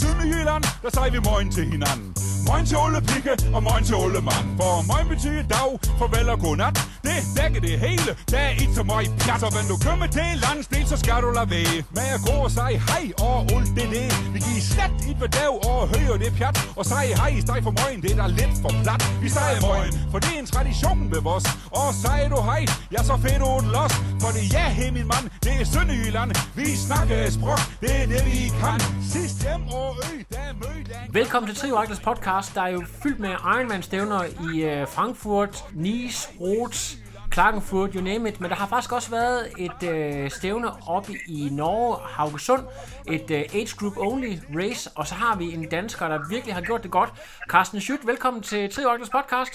Sønderjylland, 0.00 0.64
der 0.82 0.90
sagde 0.96 1.12
vi 1.12 1.20
morgen 1.28 1.50
til 1.56 1.64
hinanden. 1.74 2.08
Morgen 2.48 2.66
til 2.66 2.76
Ole 2.84 3.00
pikke 3.10 3.34
og 3.56 3.62
morgen 3.62 3.84
til 3.84 3.96
Ole 4.04 4.20
mand. 4.28 4.46
For 4.58 4.72
morgen 4.90 5.08
betyder 5.08 5.42
dag, 5.56 5.70
farvel 5.98 6.28
og 6.34 6.38
godnat. 6.44 6.74
Det 7.02 7.18
dækker 7.36 7.60
det 7.60 7.76
hele, 7.86 8.10
der 8.30 8.38
er 8.38 8.50
ikke 8.62 8.74
så 8.74 8.82
meget 8.82 9.10
pjat. 9.20 9.40
Så 9.40 9.48
når 9.56 9.64
du 9.72 9.76
kommer 9.88 10.06
til 10.06 10.28
landsdel, 10.44 10.86
så 10.92 10.96
skal 11.02 11.18
du 11.24 11.30
lade 11.38 11.50
være 11.50 11.82
med 11.98 12.08
at 12.16 12.20
gå 12.28 12.34
og 12.46 12.50
sige 12.50 12.78
hej 12.90 13.04
og 13.28 13.36
alt 13.56 13.70
det 13.76 13.86
det. 13.96 14.08
Vi 14.34 14.38
giver 14.46 14.62
slet 14.72 14.94
ikke 15.08 15.20
ved 15.20 15.28
dag 15.38 15.50
og 15.70 15.80
høre 15.94 16.18
det 16.22 16.32
pjat. 16.38 16.54
Og 16.78 16.84
sige 16.92 17.12
hej 17.20 17.30
i 17.38 17.40
stedet 17.40 17.62
for 17.66 17.70
morgen, 17.78 18.02
det 18.02 18.10
er 18.14 18.18
da 18.22 18.26
lidt 18.40 18.54
for 18.62 18.72
plat. 18.82 19.02
Vi 19.22 19.28
siger 19.36 19.60
morgen, 19.68 19.92
for 20.12 20.18
det 20.24 20.30
er 20.36 20.38
en 20.44 20.46
tradition 20.54 20.98
ved 21.12 21.20
os. 21.36 21.44
Og 21.80 21.88
siger 22.02 22.28
du 22.34 22.38
hej, 22.50 22.62
ja 22.94 23.00
så 23.10 23.14
fedt 23.24 23.40
du 23.42 23.48
et 23.60 23.66
los. 23.76 23.92
For 24.22 24.30
det 24.36 24.42
er 24.46 24.50
ja, 24.58 24.64
hey 24.78 24.90
min 24.96 25.06
mand, 25.12 25.24
det 25.44 25.52
er 25.60 25.64
Sønderjylland. 25.74 26.30
Vi 26.58 26.66
snakker 26.86 27.30
sprog, 27.30 27.58
det 27.82 27.92
er 28.02 28.06
det 28.12 28.20
vi 28.28 28.38
kan. 28.62 28.78
Sidst 29.12 29.36
hjem 29.44 29.62
og 29.78 29.88
ø, 30.08 30.12
der 30.32 30.38
er 30.48 30.52
mød, 30.62 30.84
der 30.88 30.94
er 30.94 31.12
Velkommen 31.12 31.46
til 31.50 31.56
Trio 31.60 31.74
Agnes 31.76 32.00
podcast, 32.00 32.54
der 32.54 32.62
er 32.62 32.68
jo 32.68 32.82
fyldt 33.02 33.20
med 33.20 33.30
Ironman-stævner 33.30 34.22
i 34.54 34.60
øh, 34.62 34.86
Frankfurt, 34.88 35.64
Nice, 35.74 36.28
Rhodes, 36.40 36.91
Klagenfurt, 37.32 37.90
you 37.94 38.02
name 38.02 38.28
it. 38.28 38.40
Men 38.40 38.50
der 38.50 38.56
har 38.56 38.68
faktisk 38.68 38.92
også 38.92 39.10
været 39.10 39.52
et 39.58 39.82
øh, 39.88 40.30
stævne 40.30 40.68
oppe 40.88 41.12
i 41.28 41.48
Norge, 41.50 42.08
Haugesund, 42.08 42.64
et 43.08 43.30
øh, 43.30 43.40
age 43.58 43.76
group 43.78 43.96
only 43.96 44.32
race, 44.60 44.90
og 44.96 45.06
så 45.06 45.14
har 45.14 45.36
vi 45.36 45.44
en 45.44 45.68
dansker, 45.68 46.08
der 46.08 46.28
virkelig 46.28 46.54
har 46.54 46.62
gjort 46.62 46.82
det 46.82 46.90
godt. 46.90 47.10
Carsten 47.48 47.78
Schütt, 47.78 48.06
velkommen 48.06 48.42
til 48.42 48.72
Trio 48.74 48.88
Agnes 48.88 49.10
podcast. 49.10 49.54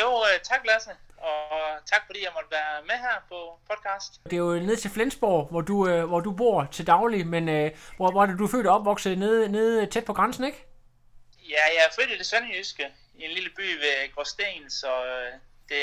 Jo, 0.00 0.08
øh, 0.28 0.40
tak 0.42 0.60
Lasse, 0.64 0.90
og 1.18 1.40
tak 1.86 2.02
fordi 2.06 2.20
jeg 2.24 2.30
måtte 2.34 2.50
være 2.50 2.82
med 2.82 2.94
her 3.06 3.16
på 3.28 3.38
podcast. 3.70 4.20
Det 4.24 4.32
er 4.32 4.36
jo 4.36 4.54
ned 4.60 4.76
til 4.76 4.90
Flensborg, 4.90 5.46
hvor 5.50 5.60
du, 5.60 5.88
øh, 5.88 6.04
hvor 6.04 6.20
du 6.20 6.32
bor 6.32 6.68
til 6.72 6.86
daglig, 6.86 7.26
men 7.26 7.48
øh, 7.48 7.70
hvor, 7.96 8.10
hvor 8.10 8.22
er 8.22 8.26
det, 8.26 8.38
du 8.38 8.44
er 8.44 8.50
født 8.50 8.66
og 8.66 8.74
opvokset 8.74 9.18
nede, 9.18 9.48
nede 9.48 9.86
tæt 9.86 10.04
på 10.04 10.12
grænsen, 10.12 10.44
ikke? 10.44 10.66
Ja, 11.48 11.64
jeg 11.74 11.82
er 11.88 11.94
født 12.00 12.10
i 12.10 12.18
det 12.18 12.26
sønderjyske, 12.26 12.86
i 13.14 13.24
en 13.24 13.30
lille 13.30 13.50
by 13.56 13.66
ved 13.84 14.14
Gråsten, 14.14 14.70
så 14.70 15.04
øh, 15.04 15.32
det, 15.72 15.82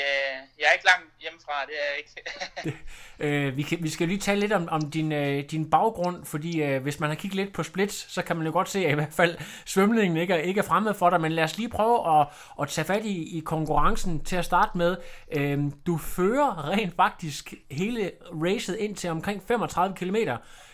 jeg 0.58 0.66
er 0.68 0.72
ikke 0.72 0.88
langt 0.92 1.10
hjemmefra, 1.20 1.52
det 1.66 1.74
er 1.82 1.86
jeg 1.90 1.98
ikke. 1.98 2.78
Øh, 3.22 3.56
vi, 3.56 3.62
kan, 3.62 3.78
vi 3.82 3.88
skal 3.88 4.08
lige 4.08 4.20
tale 4.20 4.40
lidt 4.40 4.52
om, 4.52 4.68
om 4.70 4.90
din, 4.90 5.12
øh, 5.12 5.44
din 5.50 5.70
baggrund, 5.70 6.24
fordi 6.24 6.62
øh, 6.62 6.82
hvis 6.82 7.00
man 7.00 7.10
har 7.10 7.16
kigget 7.16 7.36
lidt 7.36 7.52
på 7.52 7.62
splits, 7.62 8.12
så 8.12 8.22
kan 8.22 8.36
man 8.36 8.46
jo 8.46 8.52
godt 8.52 8.68
se, 8.68 8.84
at 8.86 8.90
i 8.90 8.94
hvert 8.94 9.12
fald 9.12 9.38
svømningen 9.66 10.16
ikke 10.16 10.34
er, 10.34 10.38
ikke 10.38 10.58
er 10.58 10.64
fremmed 10.64 10.94
for 10.94 11.10
dig, 11.10 11.20
men 11.20 11.32
lad 11.32 11.44
os 11.44 11.56
lige 11.56 11.68
prøve 11.68 12.20
at, 12.20 12.26
at 12.62 12.68
tage 12.68 12.84
fat 12.84 13.04
i, 13.04 13.38
i 13.38 13.40
konkurrencen 13.40 14.24
til 14.24 14.36
at 14.36 14.44
starte 14.44 14.78
med. 14.78 14.96
Øh, 15.32 15.58
du 15.86 15.98
fører 15.98 16.68
rent 16.68 16.96
faktisk 16.96 17.54
hele 17.70 18.10
racet 18.32 18.76
ind 18.76 18.96
til 18.96 19.10
omkring 19.10 19.42
35 19.48 19.96
km. 19.96 20.16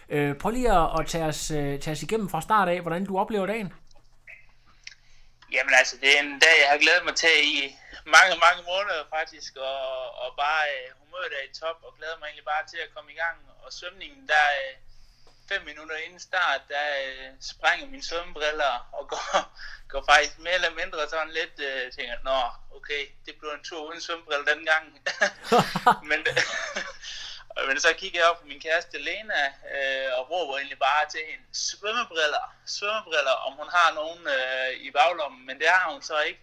Øh, 0.08 0.34
prøv 0.34 0.50
lige 0.50 0.72
at, 0.72 0.88
at 1.00 1.06
tage, 1.06 1.24
os, 1.24 1.50
øh, 1.50 1.78
tage 1.78 1.92
os 1.92 2.02
igennem 2.02 2.28
fra 2.28 2.40
start 2.40 2.68
af, 2.68 2.80
hvordan 2.80 3.04
du 3.04 3.18
oplever 3.18 3.46
dagen. 3.46 3.72
Jamen 5.56 5.74
altså, 5.80 5.96
det 6.02 6.08
er 6.14 6.20
en 6.22 6.38
dag, 6.46 6.56
jeg 6.62 6.70
har 6.74 6.82
glædet 6.84 7.04
mig 7.04 7.16
til 7.16 7.34
i 7.52 7.76
mange, 8.16 8.34
mange 8.46 8.62
måneder 8.72 9.02
faktisk, 9.16 9.52
og, 9.56 9.84
og 10.22 10.28
bare 10.44 10.64
øh, 10.76 10.88
humøret 11.00 11.32
er 11.38 11.44
i 11.50 11.56
top, 11.60 11.78
og 11.86 11.90
glæder 11.98 12.16
mig 12.18 12.26
egentlig 12.26 12.50
bare 12.54 12.66
til 12.72 12.80
at 12.84 12.92
komme 12.94 13.12
i 13.12 13.20
gang. 13.22 13.36
Og 13.64 13.72
svømningen, 13.72 14.28
der 14.32 14.44
øh, 14.60 14.74
fem 15.50 15.62
minutter 15.70 15.96
inden 15.96 16.20
start, 16.20 16.60
der 16.68 16.86
øh, 17.06 17.28
springer 17.52 17.86
mine 17.86 18.04
svømmebriller 18.08 18.74
og 18.98 19.02
går, 19.12 19.28
går 19.88 20.02
faktisk 20.10 20.38
mere 20.38 20.58
eller 20.60 20.78
mindre 20.80 21.08
sådan 21.08 21.36
lidt, 21.40 21.56
øh, 21.68 21.92
tænker, 21.92 22.16
nå, 22.28 22.38
okay, 22.76 23.02
det 23.26 23.34
blev 23.38 23.50
en 23.50 23.64
tur 23.68 23.80
uden 23.88 24.00
svømmebriller 24.00 24.46
den 24.52 24.62
gang. 24.72 24.84
men, 26.10 26.20
men 27.64 27.80
så 27.80 27.94
kigger 27.96 28.20
jeg 28.20 28.30
op 28.30 28.40
på 28.40 28.46
min 28.46 28.60
kæreste 28.60 28.98
Lena 28.98 29.42
øh, 29.46 30.18
og 30.18 30.30
råber 30.30 30.56
egentlig 30.56 30.78
bare 30.78 31.10
til 31.10 31.20
hende, 31.30 31.44
svømmebriller, 31.52 32.54
svømmebriller, 32.66 33.36
om 33.46 33.52
hun 33.52 33.68
har 33.68 33.94
nogen 33.94 34.26
øh, 34.36 34.86
i 34.86 34.90
baglommen, 34.90 35.46
men 35.46 35.58
det 35.58 35.68
har 35.68 35.92
hun 35.92 36.02
så 36.02 36.20
ikke. 36.20 36.40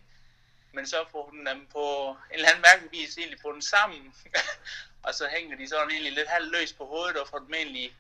Men 0.72 0.88
så 0.88 1.06
får 1.12 1.24
hun 1.30 1.46
dem 1.46 1.68
på 1.72 2.18
en 2.32 2.36
eller 2.36 2.50
anden 2.50 2.62
mærkelig 2.62 2.92
vis 2.92 3.18
egentlig 3.18 3.40
på 3.42 3.52
den 3.52 3.62
sammen, 3.62 4.16
og 5.06 5.14
så 5.14 5.28
hænger 5.28 5.58
de 5.58 5.70
sådan 5.70 5.92
egentlig 5.92 6.14
lidt 6.14 6.30
halvt 6.30 6.52
løs 6.52 6.74
på 6.74 6.86
hovedet 6.86 7.18
og 7.18 7.28
får 7.28 7.40
dem 7.40 7.54
egentlig 7.54 7.96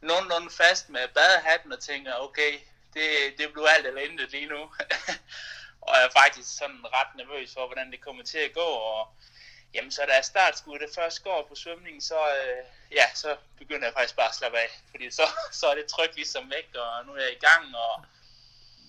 nogenlunde 0.00 0.50
fast 0.50 0.88
med 0.88 1.08
badehatten 1.08 1.72
og 1.72 1.80
tænker, 1.80 2.14
okay, 2.14 2.52
det, 2.94 3.08
det 3.38 3.52
bliver 3.52 3.68
alt 3.68 3.86
eller 3.86 4.00
intet 4.00 4.30
lige 4.30 4.46
nu. 4.46 4.60
og 5.86 5.94
jeg 5.96 6.04
er 6.04 6.20
faktisk 6.20 6.56
sådan 6.58 6.80
ret 6.84 7.16
nervøs 7.16 7.52
for, 7.54 7.66
hvordan 7.66 7.90
det 7.90 8.00
kommer 8.00 8.22
til 8.24 8.38
at 8.38 8.52
gå, 8.52 8.60
og 8.60 9.08
Jamen, 9.74 9.90
så 9.90 10.02
da 10.08 10.22
startskuddet 10.22 10.90
først 10.94 11.24
går 11.24 11.46
på 11.48 11.54
svømningen, 11.54 12.00
så, 12.00 12.18
øh, 12.18 12.64
ja, 12.92 13.14
så 13.14 13.36
begynder 13.58 13.86
jeg 13.86 13.94
faktisk 13.94 14.16
bare 14.16 14.28
at 14.28 14.34
slappe 14.34 14.58
af. 14.58 14.70
Fordi 14.90 15.10
så, 15.10 15.22
så 15.60 15.66
er 15.66 15.74
det 15.74 15.86
tryk 15.86 16.14
ligesom 16.14 16.50
væk, 16.50 16.74
og 16.74 17.06
nu 17.06 17.12
er 17.12 17.20
jeg 17.20 17.32
i 17.32 17.44
gang, 17.48 17.76
og 17.76 18.04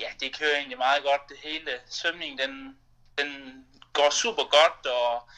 ja, 0.01 0.09
det 0.19 0.37
kører 0.37 0.55
egentlig 0.55 0.77
meget 0.77 1.03
godt. 1.03 1.21
Det 1.29 1.37
hele 1.37 1.81
svømningen, 1.89 2.37
den, 2.37 2.77
den 3.17 3.29
går 3.93 4.09
super 4.09 4.43
godt, 4.43 4.85
og 4.85 5.29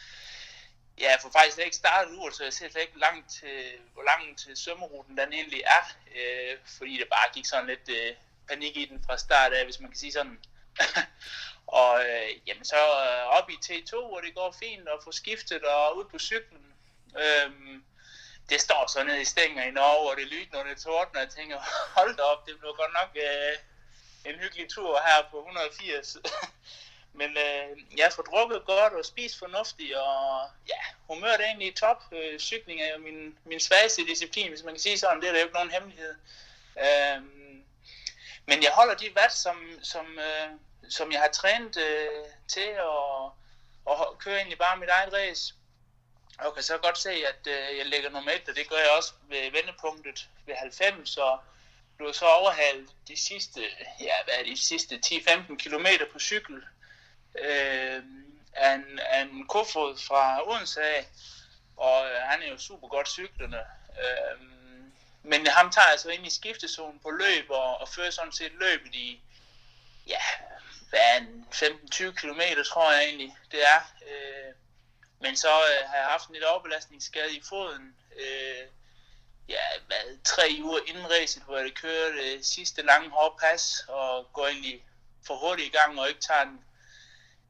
ja, 1.00 1.10
jeg 1.12 1.20
får 1.22 1.32
faktisk 1.32 1.56
slet 1.56 1.66
ikke 1.66 1.84
startet 1.84 2.12
ud, 2.12 2.32
så 2.32 2.44
jeg 2.44 2.54
ser 2.54 2.70
slet 2.70 2.82
ikke 2.82 3.00
langt 3.00 3.32
til, 3.40 3.60
hvor 3.94 4.04
langt 4.04 4.40
til 4.40 4.58
svømmeruten 4.58 5.18
den 5.18 5.34
egentlig 5.34 5.62
er. 5.78 5.84
Øh, 6.16 6.58
fordi 6.78 6.98
det 6.98 7.08
bare 7.10 7.34
gik 7.34 7.46
sådan 7.46 7.68
lidt 7.68 7.90
øh, 7.90 8.16
panik 8.50 8.78
i 8.78 8.86
den 8.86 9.04
fra 9.06 9.18
start 9.18 9.54
af, 9.54 9.64
hvis 9.66 9.80
man 9.80 9.90
kan 9.90 10.00
sige 10.00 10.12
sådan. 10.12 10.40
og 11.80 11.92
øh, 12.06 12.30
jamen 12.48 12.66
så 12.66 12.82
øh, 13.08 13.19
op 13.40 13.50
i 13.50 13.58
T2, 13.66 13.92
hvor 14.08 14.20
det 14.20 14.36
går 14.36 14.56
fint 14.60 14.88
at 14.88 15.04
få 15.04 15.12
skiftet 15.12 15.64
og 15.64 15.98
ud 15.98 16.06
på 16.06 16.20
cyklen. 16.20 16.66
Øhm, 17.24 17.84
det 18.50 18.62
står 18.62 18.88
så 18.88 19.04
nede 19.04 19.22
i 19.22 19.26
stænger 19.26 19.64
i 19.64 19.72
Norge, 19.72 20.12
og 20.12 20.18
det 20.18 20.28
lyder, 20.28 20.46
når 20.54 20.64
det 20.64 20.82
tordner, 20.84 21.20
og 21.20 21.26
jeg 21.26 21.34
tænker, 21.38 21.58
hold 21.98 22.18
da 22.18 22.22
op, 22.22 22.48
det 22.48 22.60
blev 22.60 22.74
godt 22.76 22.94
nok 23.00 23.10
øh, 23.16 23.56
en 24.26 24.40
hyggelig 24.40 24.70
tur 24.70 25.02
her 25.06 25.28
på 25.32 25.38
180. 25.38 26.18
Men 27.20 27.38
øh, 27.38 27.98
jeg 27.98 28.14
får 28.14 28.24
drukket 28.24 28.66
godt 28.66 28.94
og 28.94 29.06
spist 29.06 29.40
fornuftigt, 29.40 29.96
og 29.96 30.50
ja, 30.68 30.82
humøret 31.08 31.42
er 31.42 31.46
egentlig 31.46 31.68
i 31.68 31.76
top. 31.76 32.04
Øh, 32.12 32.40
cykling 32.40 32.82
er 32.82 32.94
jo 32.94 32.98
min, 32.98 33.38
min 33.46 33.60
svageste 33.60 34.06
disciplin, 34.06 34.50
hvis 34.50 34.64
man 34.64 34.74
kan 34.74 34.82
sige 34.82 34.98
sådan. 34.98 35.22
Det 35.22 35.28
er 35.28 35.32
der 35.32 35.40
jo 35.40 35.46
ikke 35.46 35.54
nogen 35.54 35.72
hemmelighed. 35.72 36.16
Øh, 36.80 37.22
men 38.46 38.64
jeg 38.64 38.72
holder 38.74 38.94
de 38.94 39.16
vat, 39.16 39.34
som, 39.34 39.58
som, 39.84 40.20
øh, 40.20 40.50
som 40.90 41.12
jeg 41.12 41.22
har 41.22 41.28
trænet 41.28 41.78
øh, 41.78 42.26
til 42.48 42.70
at, 42.70 43.92
at 43.92 44.20
køre 44.20 44.36
egentlig 44.36 44.58
bare 44.58 44.78
mit 44.78 44.90
eget 44.90 45.14
race. 45.14 45.54
Og 46.40 46.54
kan 46.54 46.64
så 46.64 46.78
godt 46.78 46.98
se, 46.98 47.10
at 47.10 47.48
øh, 47.48 47.78
jeg 47.78 47.86
lægger 47.86 48.10
nummer 48.10 48.32
et, 48.32 48.50
og 48.50 48.56
det 48.56 48.70
gør 48.70 48.78
jeg 48.78 48.92
også 48.98 49.14
ved 49.30 49.52
vendepunktet 49.52 50.30
ved 50.46 50.56
90, 50.56 51.18
og 51.18 51.40
blev 51.98 52.14
så 52.14 52.26
overhalet 52.26 52.90
de 53.08 53.20
sidste, 53.20 53.62
ja, 54.00 54.14
hvad 54.24 54.34
er 54.40 54.44
de 54.44 54.58
sidste 54.58 55.00
10-15 55.06 55.56
km 55.56 55.86
på 56.14 56.20
cykel 56.20 56.64
øh, 57.40 58.04
af, 58.54 58.74
en, 58.74 59.00
af 59.00 59.22
en 59.22 59.48
kofod 59.48 59.98
fra 59.98 60.50
Odense 60.50 60.82
af, 60.82 61.08
og 61.78 62.06
øh, 62.06 62.22
han 62.22 62.42
er 62.42 62.48
jo 62.48 62.58
super 62.58 62.88
godt 62.88 63.10
cyklerne. 63.10 63.60
Øh, 64.04 64.42
men 65.24 65.48
ham 65.48 65.72
tager 65.72 65.90
jeg 65.92 66.00
så 66.00 66.10
ind 66.10 66.26
i 66.26 66.30
skiftezonen 66.30 67.00
på 67.00 67.10
løb, 67.10 67.50
og, 67.50 67.78
og 67.78 67.90
fører 67.90 68.10
sådan 68.10 68.32
set 68.32 68.52
løbet 68.52 68.96
i, 68.96 69.22
ja, 70.08 70.22
hvad 70.90 71.22
15-20 71.54 72.12
km, 72.12 72.42
tror 72.66 72.92
jeg 72.92 73.04
egentlig, 73.04 73.38
det 73.52 73.68
er. 73.68 73.82
Øh, 74.08 74.54
men 75.22 75.38
så 75.38 75.48
øh, 75.48 75.90
har 75.90 75.96
jeg 75.96 76.06
haft 76.06 76.28
en 76.28 76.34
lidt 76.34 76.46
overbelastningsskade 76.46 77.36
i 77.36 77.42
foden, 77.50 77.96
øh, 78.16 78.68
ja, 79.50 79.66
hvad, 79.88 80.24
tre 80.24 80.60
uger 80.64 80.80
inden 80.88 81.12
racet, 81.12 81.44
hvor 81.44 81.58
jeg 81.58 81.72
kørte 81.74 82.34
øh, 82.34 82.44
sidste 82.44 82.82
lange 82.82 83.10
hårde 83.10 83.36
pas, 83.40 83.86
og 83.88 84.34
går 84.34 84.48
egentlig 84.48 84.86
for 85.28 85.36
hurtigt 85.36 85.68
i 85.68 85.78
gang, 85.78 86.00
og 86.00 86.10
ikke 86.10 86.22
tager 86.22 86.42
en 86.42 86.60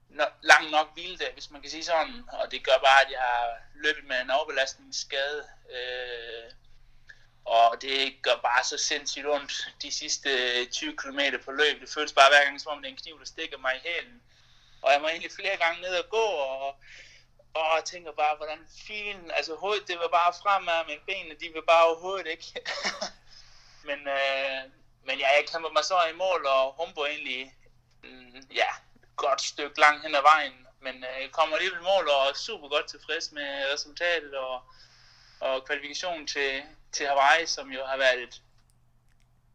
no- 0.10 0.38
lang 0.42 0.70
nok 0.70 0.94
hviledag, 0.94 1.34
hvis 1.34 1.52
man 1.52 1.62
kan 1.62 1.72
sige 1.72 1.84
sådan. 1.84 2.24
Og 2.32 2.52
det 2.52 2.64
gør 2.64 2.78
bare, 2.84 3.06
at 3.06 3.12
jeg 3.12 3.20
har 3.20 3.58
løbet 3.76 4.04
med 4.08 4.22
en 4.22 4.32
overbelastningsskade, 4.32 5.48
øh, 5.72 6.52
og 7.50 7.82
det 7.82 8.22
gør 8.22 8.36
bare 8.44 8.64
så 8.64 8.78
sindssygt 8.78 9.28
ondt 9.28 9.54
de 9.82 9.92
sidste 9.92 10.30
20 10.66 10.98
km 10.98 11.20
på 11.46 11.52
løb. 11.52 11.82
Det 11.82 11.90
føles 11.90 12.14
bare 12.14 12.30
hver 12.30 12.44
gang, 12.46 12.62
som 12.62 12.72
om 12.72 12.82
det 12.82 12.88
er 12.88 12.92
en 12.92 13.04
kniv, 13.04 13.20
der 13.20 13.26
stikker 13.26 13.58
mig 13.58 13.76
i 13.76 13.88
hælen. 13.88 14.22
Og 14.82 14.92
jeg 14.92 15.02
må 15.02 15.08
egentlig 15.08 15.32
flere 15.32 15.58
gange 15.58 15.82
ned 15.82 15.96
og 16.04 16.10
gå, 16.10 16.26
og, 16.48 16.68
og 17.54 17.76
jeg 17.76 17.86
tænker 17.86 18.12
bare, 18.12 18.36
hvordan 18.36 18.60
fint, 18.88 19.32
altså 19.34 19.56
hovedet, 19.56 19.88
det 19.88 19.98
var 20.00 20.08
bare 20.08 20.34
fremad, 20.44 20.86
men 20.88 21.00
benene, 21.08 21.36
de 21.42 21.54
vil 21.54 21.66
bare 21.72 21.86
overhovedet 21.88 22.28
ikke. 22.28 22.48
men, 23.90 24.00
øh, 24.08 24.62
men 25.04 25.20
ja, 25.20 25.28
jeg 25.38 25.46
kæmper 25.52 25.70
mig 25.70 25.84
så 25.86 25.98
i 26.12 26.14
mål 26.14 26.46
og 26.46 26.74
Humbo 26.78 27.06
egentlig 27.06 27.54
mm, 28.04 28.48
ja, 28.54 28.70
godt 29.16 29.42
stykke 29.42 29.80
langt 29.80 30.04
hen 30.04 30.16
ad 30.16 30.22
vejen, 30.22 30.68
men 30.82 30.96
øh, 31.04 31.30
kommer 31.30 31.56
alligevel 31.56 31.82
mål 31.82 32.10
og 32.10 32.28
er 32.30 32.34
super 32.34 32.68
godt 32.70 32.88
tilfreds 32.90 33.32
med 33.32 33.74
resultatet 33.74 34.34
og, 34.34 34.62
og 35.40 35.66
kvalifikationen 35.66 36.28
til, 36.28 36.64
til 36.92 37.08
Hawaii, 37.08 37.46
som 37.46 37.72
jo 37.72 37.80
har 37.86 37.98
været 37.98 38.24
et 38.24 38.42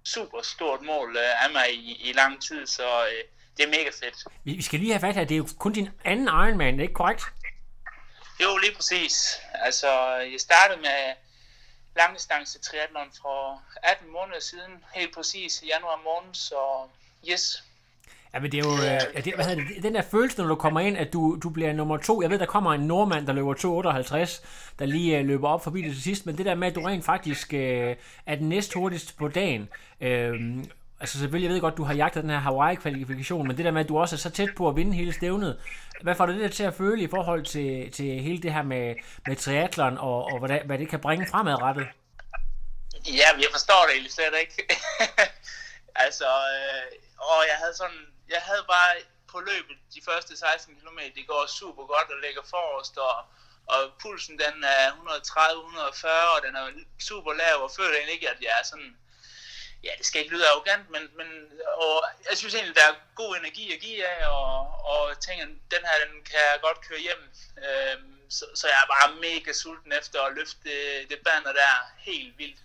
super 0.05 0.43
stort 0.43 0.83
mål 0.83 1.17
øh, 1.17 1.45
af 1.45 1.51
mig 1.53 1.75
i, 1.75 2.11
i 2.11 2.13
lang 2.13 2.43
tid, 2.43 2.67
så 2.67 3.07
øh, 3.07 3.25
det 3.57 3.65
er 3.65 3.69
mega 3.69 3.91
fedt. 4.03 4.25
Vi 4.45 4.63
skal 4.63 4.79
lige 4.79 4.93
have 4.93 5.01
fat 5.01 5.15
her, 5.15 5.25
det 5.25 5.35
er 5.35 5.39
jo 5.39 5.49
kun 5.59 5.73
din 5.73 5.91
anden 6.05 6.27
Ironman, 6.27 6.81
ikke 6.81 6.95
korrekt? 6.95 7.23
Jo, 8.43 8.57
lige 8.57 8.75
præcis. 8.75 9.41
Altså, 9.55 9.91
jeg 10.33 10.41
startede 10.41 10.81
med 10.81 11.15
langdistance 11.97 12.59
triathlon 12.59 13.13
for 13.23 13.63
18 13.83 14.13
måneder 14.13 14.41
siden, 14.41 14.85
helt 14.95 15.15
præcis 15.15 15.63
i 15.63 15.67
januar 15.67 16.01
måned, 16.05 16.35
så 16.35 16.89
yes. 17.31 17.65
Ja, 18.35 18.41
men 18.41 18.53
det 18.53 18.59
er 18.59 18.69
jo, 18.69 18.75
øh, 18.75 19.15
ja, 19.15 19.21
det, 19.21 19.35
hvad 19.35 19.45
hedder 19.45 19.65
det, 19.65 19.83
den 19.83 19.95
der 19.95 20.03
følelse, 20.03 20.41
når 20.41 20.49
du 20.49 20.55
kommer 20.55 20.81
ind, 20.81 20.97
at 20.97 21.13
du, 21.13 21.39
du 21.43 21.51
bliver 21.51 21.73
nummer 21.73 21.97
to. 21.97 22.23
Jeg 22.23 22.31
ved, 22.31 22.39
der 22.39 22.47
kommer 22.47 22.75
en 22.75 22.81
nordmand, 22.81 23.27
der 23.27 23.33
løber 23.33 23.55
2.58, 23.55 24.45
der 24.79 24.87
lige 24.87 25.19
øh, 25.19 25.27
løber 25.27 25.49
op 25.49 25.65
forbi 25.65 25.83
det 25.83 25.93
til 25.93 26.03
sidst, 26.03 26.27
men 26.27 26.39
det 26.39 26.47
der 26.47 26.55
med, 26.55 26.69
at 26.69 26.75
du 26.75 26.81
rent 26.81 27.05
faktisk 27.05 27.55
øh, 27.55 27.97
er 28.27 28.35
den 28.35 28.49
næst 28.49 28.75
hurtigste 28.75 29.15
på 29.15 29.29
dagen, 29.29 29.69
øh, 30.01 30.35
altså 31.01 31.19
selvfølgelig, 31.19 31.47
jeg 31.47 31.55
ved 31.55 31.61
godt, 31.61 31.77
du 31.77 31.85
har 31.85 31.95
jagtet 31.95 32.23
den 32.23 32.31
her 32.31 32.39
Hawaii-kvalifikation, 32.39 33.49
men 33.49 33.57
det 33.57 33.65
der 33.65 33.71
med, 33.71 33.81
at 33.81 33.89
du 33.89 33.99
også 33.99 34.17
er 34.17 34.19
så 34.19 34.31
tæt 34.31 34.49
på 34.57 34.69
at 34.69 34.77
vinde 34.77 34.93
hele 34.93 35.13
stævnet, 35.13 35.57
hvad 36.03 36.15
får 36.15 36.27
du 36.27 36.33
det 36.33 36.41
der 36.41 36.49
til 36.49 36.65
at 36.65 36.75
føle 36.75 37.03
i 37.03 37.09
forhold 37.09 37.45
til, 37.45 37.93
til 37.93 38.21
hele 38.21 38.43
det 38.43 38.53
her 38.53 38.63
med, 38.63 38.95
med 39.27 39.37
triathlon, 39.37 39.99
og, 39.99 40.25
og 40.25 40.39
hvad, 40.39 40.59
hvad 40.65 40.79
det 40.79 40.89
kan 40.89 41.01
bringe 41.01 41.27
fremadrettet? 41.27 41.87
Ja, 43.07 43.29
jeg 43.39 43.49
forstår 43.53 43.85
det 43.87 43.93
egentlig 43.93 44.13
slet 44.13 44.35
ikke. 44.41 44.63
altså, 45.95 46.29
øh, 46.57 46.93
og 47.19 47.41
jeg 47.51 47.57
havde 47.63 47.77
sådan, 47.77 48.07
jeg 48.29 48.43
havde 48.43 48.65
bare 48.69 48.95
på 49.33 49.41
løbet 49.41 49.77
de 49.95 50.01
første 50.09 50.37
16 50.37 50.75
km, 50.81 50.99
det 51.15 51.27
går 51.27 51.47
super 51.47 51.87
godt 51.87 52.11
og 52.15 52.19
ligger 52.25 52.43
forrest, 52.43 52.99
og, 52.99 53.17
og 53.67 53.81
pulsen 54.03 54.39
den 54.39 54.65
er 54.65 54.91
130-140, 54.91 56.07
og 56.35 56.43
den 56.47 56.57
er 56.57 56.67
super 57.01 57.33
lav, 57.33 57.57
og 57.63 57.71
føler 57.77 57.97
egentlig 57.97 58.15
ikke, 58.15 58.31
at 58.31 58.41
jeg 58.41 58.55
er 58.61 58.65
sådan 58.65 58.97
ja, 59.85 59.93
det 59.99 60.07
skal 60.07 60.21
ikke 60.21 60.35
lyde 60.35 60.49
arrogant, 60.49 60.91
men, 60.91 61.03
men 61.19 61.29
og 61.77 62.05
jeg 62.31 62.39
synes 62.39 62.55
egentlig, 62.55 62.77
der 62.77 62.87
er 62.89 62.95
god 63.15 63.37
energi 63.37 63.73
at 63.73 63.81
give 63.81 64.07
af, 64.07 64.29
og, 64.29 64.51
og 64.93 65.21
tænker, 65.21 65.45
den 65.47 65.83
her, 65.89 65.97
den 66.05 66.25
kan 66.31 66.41
jeg 66.51 66.59
godt 66.63 66.81
køre 66.89 67.01
hjem. 67.07 67.23
Øhm, 67.67 68.31
så, 68.31 68.45
så 68.55 68.65
jeg 68.69 68.79
er 68.83 68.93
bare 68.95 69.21
mega 69.27 69.53
sulten 69.53 69.93
efter 69.93 70.23
at 70.23 70.35
løfte 70.35 70.61
det, 70.65 71.11
det 71.11 71.19
banner 71.25 71.53
der 71.53 71.73
helt 71.99 72.39
vildt. 72.39 72.61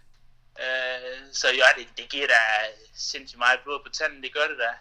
Øh, 0.64 1.18
så 1.34 1.48
jo, 1.48 1.64
det, 1.78 1.88
det 1.98 2.10
giver 2.10 2.28
da 2.28 2.40
sindssygt 2.96 3.38
meget 3.38 3.60
blod 3.64 3.80
på 3.86 3.92
tanden, 3.94 4.24
det 4.24 4.34
gør 4.34 4.48
det 4.50 4.58
da. 4.60 4.72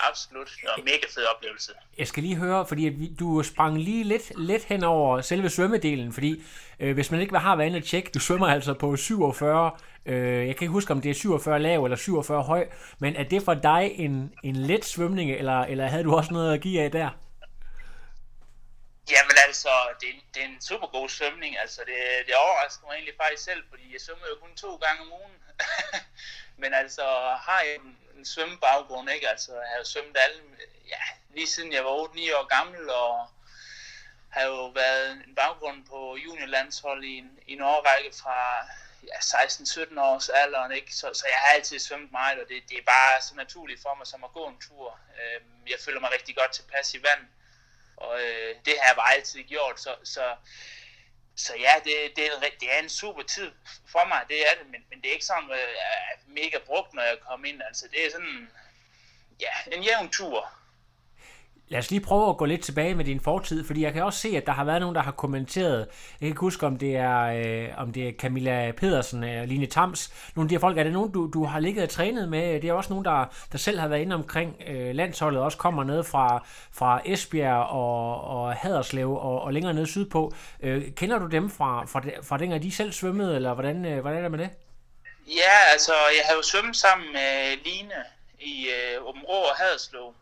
Absolut. 0.00 0.46
Det 0.46 0.68
var 0.68 0.76
en 0.76 0.84
mega 0.84 1.06
fed 1.14 1.24
oplevelse. 1.24 1.72
Jeg 1.98 2.08
skal 2.08 2.22
lige 2.22 2.36
høre, 2.36 2.66
fordi 2.66 2.86
at 2.86 3.18
du 3.18 3.42
sprang 3.42 3.78
lige 3.78 4.04
lidt, 4.04 4.32
lidt 4.36 4.64
hen 4.64 4.84
over 4.84 5.20
selve 5.20 5.50
svømmedelen, 5.50 6.12
fordi 6.12 6.42
øh, 6.80 6.94
hvis 6.94 7.10
man 7.10 7.20
ikke 7.20 7.38
har 7.38 7.56
været 7.56 7.66
inde 7.68 7.78
og 7.78 7.84
tjekke, 7.84 8.10
du 8.14 8.18
svømmer 8.18 8.46
altså 8.46 8.74
på 8.74 8.96
47 8.96 9.70
Øh, 10.06 10.46
jeg 10.46 10.56
kan 10.56 10.64
ikke 10.64 10.72
huske, 10.72 10.92
om 10.92 11.00
det 11.00 11.10
er 11.10 11.14
47 11.14 11.58
lav 11.58 11.84
eller 11.84 11.96
47 11.96 12.42
høj, 12.42 12.66
men 12.98 13.16
er 13.16 13.24
det 13.24 13.42
for 13.42 13.54
dig 13.54 13.92
en, 13.94 14.32
en 14.42 14.56
let 14.56 14.84
svømning, 14.84 15.30
eller, 15.30 15.60
eller 15.60 15.86
havde 15.86 16.04
du 16.04 16.14
også 16.14 16.32
noget 16.32 16.54
at 16.54 16.60
give 16.60 16.80
af 16.80 16.90
der? 16.90 17.08
Jamen 19.10 19.36
altså, 19.46 19.70
det, 20.00 20.08
det 20.34 20.42
er 20.42 20.46
en 20.46 20.60
super 20.60 20.86
god 20.86 21.08
svømning. 21.08 21.58
Altså, 21.58 21.80
det, 21.86 22.26
det 22.26 22.34
overrasker 22.34 22.86
mig 22.86 22.94
egentlig 22.94 23.14
faktisk 23.16 23.44
selv, 23.44 23.64
fordi 23.70 23.92
jeg 23.92 24.00
svømmer 24.00 24.26
jo 24.28 24.36
kun 24.40 24.56
to 24.56 24.76
gange 24.76 25.02
om 25.02 25.12
ugen. 25.12 25.36
Men 26.62 26.74
altså, 26.74 27.02
har 27.46 27.60
jeg 27.60 27.74
en, 27.74 27.98
en 28.16 28.24
svømmebaggrund, 28.26 29.10
ikke? 29.10 29.28
Altså, 29.28 29.52
jeg 29.52 29.68
har 29.70 29.78
jo 29.78 29.84
svømmet 29.84 30.16
alle, 30.24 30.42
ja, 30.88 31.02
lige 31.34 31.46
siden 31.46 31.72
jeg 31.72 31.84
var 31.84 31.90
8-9 31.90 32.36
år 32.36 32.46
gammel, 32.46 32.90
og 32.90 33.28
har 34.28 34.42
jo 34.42 34.66
været 34.66 35.10
en 35.12 35.34
baggrund 35.34 35.86
på 35.86 36.16
juniorlandshold 36.16 37.04
i 37.04 37.18
en, 37.18 37.38
i 37.46 37.52
en 37.52 37.62
årrække 37.62 38.16
fra 38.22 38.66
ja, 39.02 39.18
16-17 39.18 40.00
års 40.00 40.28
alderen, 40.28 40.72
ikke? 40.72 40.94
Så, 40.94 41.10
så 41.14 41.24
jeg 41.28 41.38
har 41.38 41.54
altid 41.54 41.78
svømmet 41.78 42.12
meget, 42.12 42.38
og 42.42 42.48
det, 42.48 42.62
det 42.68 42.78
er 42.78 42.82
bare 42.82 43.22
så 43.22 43.34
naturligt 43.34 43.82
for 43.82 43.94
mig 43.94 44.06
som 44.06 44.24
at 44.24 44.32
gå 44.32 44.48
en 44.48 44.58
tur. 44.60 44.98
Øh, 45.20 45.40
jeg 45.70 45.78
føler 45.84 46.00
mig 46.00 46.12
rigtig 46.12 46.36
godt 46.36 46.52
tilpas 46.52 46.94
i 46.94 47.02
vand, 47.02 47.28
og 48.02 48.20
øh, 48.20 48.54
det 48.64 48.74
har 48.80 48.88
jeg 48.88 48.96
bare 48.96 49.14
altid 49.14 49.42
gjort, 49.42 49.80
så, 49.80 49.96
så, 50.04 50.24
så 51.36 51.52
ja, 51.66 51.72
det, 51.84 52.16
det, 52.16 52.26
er, 52.26 52.40
det 52.60 52.74
er 52.74 52.78
en 52.78 52.88
super 52.88 53.22
tid 53.22 53.52
for 53.92 54.04
mig, 54.08 54.24
det 54.28 54.40
er 54.40 54.54
det, 54.58 54.66
men, 54.70 54.80
men 54.90 55.00
det 55.00 55.08
er 55.08 55.12
ikke 55.12 55.24
sådan, 55.32 55.50
at 55.50 55.58
jeg 55.58 55.92
er 56.12 56.16
mega 56.26 56.58
brugt, 56.66 56.94
når 56.94 57.02
jeg 57.02 57.18
kommer 57.28 57.46
ind, 57.48 57.62
altså 57.62 57.88
det 57.92 58.06
er 58.06 58.10
sådan, 58.10 58.50
ja, 59.40 59.76
en 59.76 59.82
jævn 59.82 60.10
tur, 60.10 60.52
Lad 61.72 61.78
os 61.78 61.90
lige 61.90 62.00
prøve 62.00 62.28
at 62.28 62.36
gå 62.36 62.44
lidt 62.44 62.62
tilbage 62.62 62.94
med 62.94 63.04
din 63.04 63.20
fortid, 63.20 63.64
fordi 63.66 63.82
jeg 63.82 63.92
kan 63.92 64.02
også 64.02 64.18
se, 64.18 64.36
at 64.36 64.46
der 64.46 64.52
har 64.52 64.64
været 64.64 64.80
nogen, 64.80 64.94
der 64.94 65.02
har 65.02 65.10
kommenteret, 65.10 65.78
jeg 65.78 66.18
kan 66.18 66.28
ikke 66.28 66.40
huske, 66.40 66.66
om 66.66 66.76
det 66.76 66.96
er, 66.96 67.20
øh, 67.20 67.68
om 67.76 67.92
det 67.92 68.08
er 68.08 68.12
Camilla 68.12 68.72
Pedersen 68.76 69.24
eller 69.24 69.46
Line 69.46 69.66
Tams, 69.66 70.12
nogle 70.34 70.46
af 70.46 70.48
de 70.48 70.54
her 70.54 70.60
folk, 70.60 70.78
er 70.78 70.82
det 70.82 70.92
nogen, 70.92 71.12
du, 71.12 71.30
du 71.34 71.44
har 71.44 71.60
ligget 71.60 71.84
og 71.84 71.90
trænet 71.90 72.28
med? 72.28 72.60
Det 72.60 72.70
er 72.70 72.72
også 72.72 72.90
nogen, 72.90 73.04
der, 73.04 73.24
der 73.52 73.58
selv 73.58 73.78
har 73.78 73.88
været 73.88 74.00
inde 74.00 74.14
omkring 74.14 74.56
øh, 74.66 74.94
landsholdet, 74.94 75.40
også 75.40 75.58
kommer 75.58 75.84
ned 75.84 76.04
fra, 76.04 76.46
fra 76.72 77.00
Esbjerg 77.04 77.66
og, 77.66 78.24
og 78.24 78.54
Haderslev 78.54 79.10
og, 79.10 79.42
og 79.42 79.52
længere 79.52 79.74
ned 79.74 79.86
sydpå. 79.86 80.34
Øh, 80.62 80.94
kender 80.94 81.18
du 81.18 81.26
dem 81.26 81.50
fra, 81.50 81.84
fra, 81.86 82.02
fra 82.22 82.38
dengang 82.38 82.62
de 82.62 82.72
selv 82.72 82.92
svømmede, 82.92 83.36
eller 83.36 83.54
hvordan, 83.54 83.84
øh, 83.84 84.00
hvordan 84.00 84.18
er 84.18 84.22
det 84.22 84.30
med 84.30 84.38
det? 84.38 84.50
Ja, 85.26 85.72
altså, 85.72 85.92
jeg 85.92 86.24
har 86.28 86.34
jo 86.36 86.42
svømmet 86.42 86.76
sammen 86.76 87.12
med 87.12 87.56
Line 87.64 87.94
i 88.40 88.66
øh, 88.66 89.06
Åben 89.06 89.22
og 89.28 89.44
Haderslev 89.56 90.14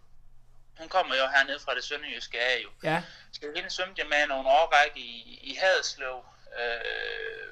kommer 0.90 1.14
jo 1.16 1.26
hernede 1.26 1.60
fra 1.60 1.74
det 1.74 1.84
sønderjyske 1.84 2.40
af 2.40 2.60
jo. 2.64 2.70
Ja. 2.82 3.02
Så 3.32 3.40
hende 3.56 3.70
svømte 3.70 4.00
jeg 4.02 4.08
med 4.08 4.26
nogle 4.26 4.48
årrække 4.48 5.00
i, 5.00 5.40
i 5.42 5.54
Haderslev, 5.54 6.24
øh, 6.60 7.48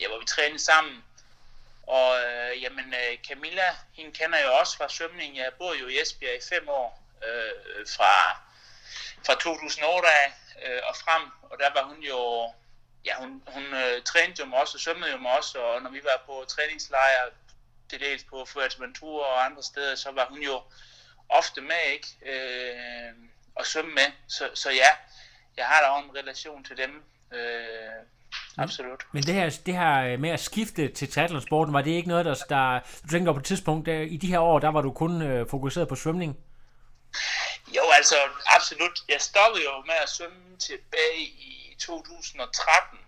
ja, 0.00 0.08
hvor 0.08 0.18
vi 0.18 0.26
trænede 0.26 0.64
sammen. 0.64 1.04
Og 1.86 2.10
øh, 2.22 2.62
jamen, 2.62 2.94
øh, 2.94 3.18
Camilla, 3.28 3.68
hende 3.92 4.12
kender 4.12 4.38
jeg 4.38 4.46
jo 4.46 4.54
også 4.54 4.76
fra 4.76 4.88
svømning. 4.88 5.36
Jeg 5.36 5.52
boede 5.58 5.78
jo 5.78 5.86
i 5.86 6.00
Esbjerg 6.00 6.36
i 6.36 6.48
fem 6.48 6.68
år, 6.68 7.02
øh, 7.26 7.86
fra, 7.96 8.14
fra 9.26 9.34
2008 9.34 10.08
af 10.08 10.28
øh, 10.66 10.80
og 10.88 10.96
frem. 10.96 11.22
Og 11.42 11.58
der 11.58 11.70
var 11.74 11.82
hun 11.82 12.00
jo, 12.02 12.52
ja, 13.04 13.14
hun, 13.16 13.42
hun 13.46 13.64
øh, 13.74 14.02
trænede 14.02 14.40
jo 14.40 14.46
mig 14.46 14.60
også 14.60 14.76
og 14.76 14.80
svømmede 14.80 15.12
jo 15.12 15.18
mig 15.18 15.36
også. 15.38 15.58
Og 15.58 15.82
når 15.82 15.90
vi 15.90 16.04
var 16.04 16.22
på 16.26 16.44
træningslejre, 16.48 17.30
til 17.90 18.00
dels 18.00 18.24
på 18.24 18.44
Fuerteventura 18.44 19.26
og 19.26 19.44
andre 19.44 19.62
steder, 19.62 19.94
så 19.94 20.10
var 20.10 20.26
hun 20.26 20.42
jo 20.42 20.62
ofte 21.30 21.60
med, 21.60 21.92
ikke? 21.92 22.08
Øh, 22.26 23.12
og 23.54 23.66
svømme 23.66 23.94
med. 23.94 24.12
Så, 24.28 24.50
så 24.54 24.70
ja, 24.70 24.90
jeg 25.56 25.64
har 25.66 25.80
da 25.80 25.86
også 25.86 26.08
en 26.08 26.16
relation 26.16 26.64
til 26.64 26.76
dem. 26.76 27.02
Øh, 27.34 28.04
absolut. 28.58 29.04
Men 29.12 29.22
det 29.22 29.34
her, 29.34 29.58
det 29.66 29.74
her 29.74 30.16
med 30.16 30.30
at 30.30 30.40
skifte 30.40 30.88
til 30.88 31.12
triathlonsporten, 31.12 31.74
var 31.74 31.82
det 31.82 31.90
ikke 31.90 32.08
noget, 32.08 32.24
der, 32.24 32.34
der 32.34 32.80
du 33.02 33.08
tænker 33.08 33.32
på 33.32 33.38
et 33.38 33.44
tidspunkt, 33.44 33.86
der, 33.86 34.00
i 34.00 34.16
de 34.16 34.26
her 34.26 34.38
år, 34.38 34.58
der 34.58 34.68
var 34.68 34.80
du 34.80 34.92
kun 34.92 35.22
øh, 35.22 35.48
fokuseret 35.50 35.88
på 35.88 35.94
svømning? 35.94 36.36
Jo, 37.76 37.82
altså 37.96 38.14
absolut. 38.56 38.98
Jeg 39.08 39.20
stoppede 39.20 39.64
jo 39.64 39.82
med 39.86 39.94
at 40.02 40.08
svømme 40.08 40.56
tilbage 40.58 41.20
i 41.20 41.76
2013. 41.78 42.98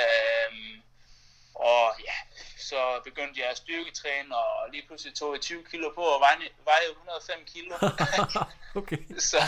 Øh, 0.00 0.81
og 1.62 1.94
ja, 2.08 2.16
så 2.58 3.00
begyndte 3.04 3.40
jeg 3.40 3.48
at 3.48 3.56
styrketræne, 3.56 4.36
og 4.36 4.70
lige 4.70 4.86
pludselig 4.86 5.14
tog 5.14 5.34
jeg 5.34 5.40
20 5.40 5.64
kilo 5.70 5.92
på, 5.94 6.00
og 6.00 6.20
vejede 6.64 6.90
105 6.90 7.44
kilo. 7.46 7.74
okay. 8.80 8.98
så, 9.18 9.42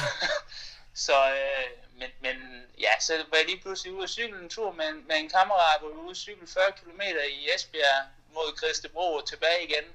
så 0.94 1.30
øh, 1.30 1.84
men, 1.98 2.10
men 2.20 2.36
ja, 2.78 3.00
så 3.00 3.24
var 3.30 3.36
jeg 3.36 3.46
lige 3.46 3.60
pludselig 3.60 3.92
ude 3.92 4.02
at 4.02 4.10
cykle 4.10 4.42
en 4.42 4.48
tur 4.48 4.72
med, 4.72 4.92
med 4.92 5.16
en 5.16 5.28
kammerat, 5.28 5.80
hvor 5.80 5.88
vi 5.88 5.96
var 5.96 6.02
ude 6.02 6.10
at 6.10 6.16
cykle 6.16 6.46
40 6.46 6.72
km 6.72 7.00
i 7.30 7.48
Esbjerg 7.54 8.06
mod 8.34 8.56
Kristebro 8.56 9.14
og 9.14 9.28
tilbage 9.28 9.64
igen. 9.68 9.86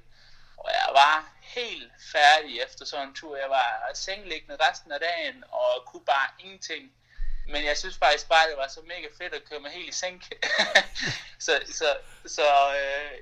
Og 0.56 0.70
jeg 0.70 0.88
var 0.92 1.32
helt 1.40 1.92
færdig 2.12 2.60
efter 2.60 2.84
sådan 2.84 3.08
en 3.08 3.14
tur. 3.14 3.36
Jeg 3.36 3.50
var 3.50 3.90
sengeliggende 3.94 4.56
resten 4.68 4.92
af 4.92 5.00
dagen, 5.00 5.44
og 5.48 5.84
kunne 5.86 6.04
bare 6.04 6.28
ingenting. 6.38 6.92
Men 7.46 7.64
jeg 7.64 7.76
synes 7.78 7.98
faktisk 7.98 8.28
bare, 8.28 8.48
det 8.48 8.56
var 8.56 8.68
så 8.68 8.80
mega 8.80 9.08
fedt 9.18 9.34
at 9.34 9.44
køre 9.48 9.60
mig 9.60 9.70
helt 9.70 9.88
i 9.88 9.92
sænk. 9.92 10.22
så 11.40 11.60
så, 11.66 11.96
så 12.26 12.46
øh, 12.80 13.18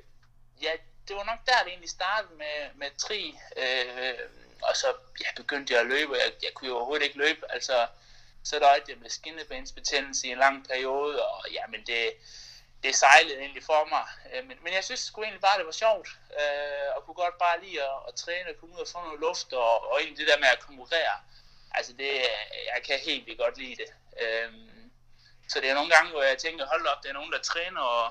ja, 0.63 0.73
det 1.09 1.17
var 1.17 1.25
nok 1.25 1.39
der, 1.47 1.63
det 1.63 1.69
egentlig 1.69 1.91
startede 1.91 2.35
med, 2.35 2.57
med 2.75 2.91
tri. 2.99 3.39
Øh, 3.57 4.19
og 4.63 4.77
så 4.77 4.87
ja, 5.21 5.29
begyndte 5.37 5.73
jeg 5.73 5.81
at 5.81 5.87
løbe, 5.87 6.15
jeg, 6.15 6.33
jeg 6.43 6.55
kunne 6.55 6.69
jo 6.69 6.77
overhovedet 6.77 7.05
ikke 7.05 7.19
løbe. 7.19 7.53
Altså, 7.53 7.87
så 8.45 8.59
der 8.59 8.69
jeg 8.89 8.99
med 8.99 9.11
skinnebensbetændelse 9.11 10.27
i 10.27 10.31
en 10.31 10.39
lang 10.39 10.69
periode, 10.69 11.27
og 11.27 11.51
jamen 11.53 11.87
det, 11.87 12.13
det 12.83 12.95
sejlede 12.95 13.39
egentlig 13.39 13.65
for 13.65 13.89
mig. 13.89 14.07
Øh, 14.33 14.47
men, 14.49 14.59
men 14.63 14.73
jeg 14.75 14.85
synes 14.85 15.01
sgu 15.01 15.23
egentlig 15.23 15.41
bare, 15.41 15.59
det 15.59 15.67
var 15.67 15.73
sjovt, 15.73 16.09
øh, 16.41 16.89
og 16.97 17.05
kunne 17.05 17.15
godt 17.15 17.39
bare 17.39 17.65
lide 17.65 17.83
at, 17.83 17.99
at 18.09 18.15
træne, 18.15 18.51
og 18.51 18.57
komme 18.61 18.75
ud 18.75 18.81
og 18.81 18.89
få 18.89 18.99
noget 19.05 19.21
luft, 19.21 19.53
og, 19.53 19.91
og 19.91 20.01
egentlig 20.01 20.19
det 20.19 20.33
der 20.33 20.41
med 20.41 20.49
at 20.49 20.61
konkurrere. 20.61 21.17
Altså 21.71 21.93
det, 21.93 22.11
jeg 22.75 22.83
kan 22.87 22.99
helt 22.99 23.27
vildt 23.27 23.39
godt 23.39 23.59
lide 23.59 23.77
det. 23.77 23.91
Øh, 24.23 24.53
så 25.49 25.57
det 25.63 25.69
er 25.71 25.75
nogle 25.75 25.93
gange, 25.95 26.11
hvor 26.13 26.23
jeg 26.23 26.39
tænker, 26.39 26.65
hold 26.73 26.87
op, 26.93 27.03
det 27.03 27.09
er 27.11 27.19
nogen, 27.19 27.33
der 27.33 27.43
træner 27.51 27.81
og 27.81 28.07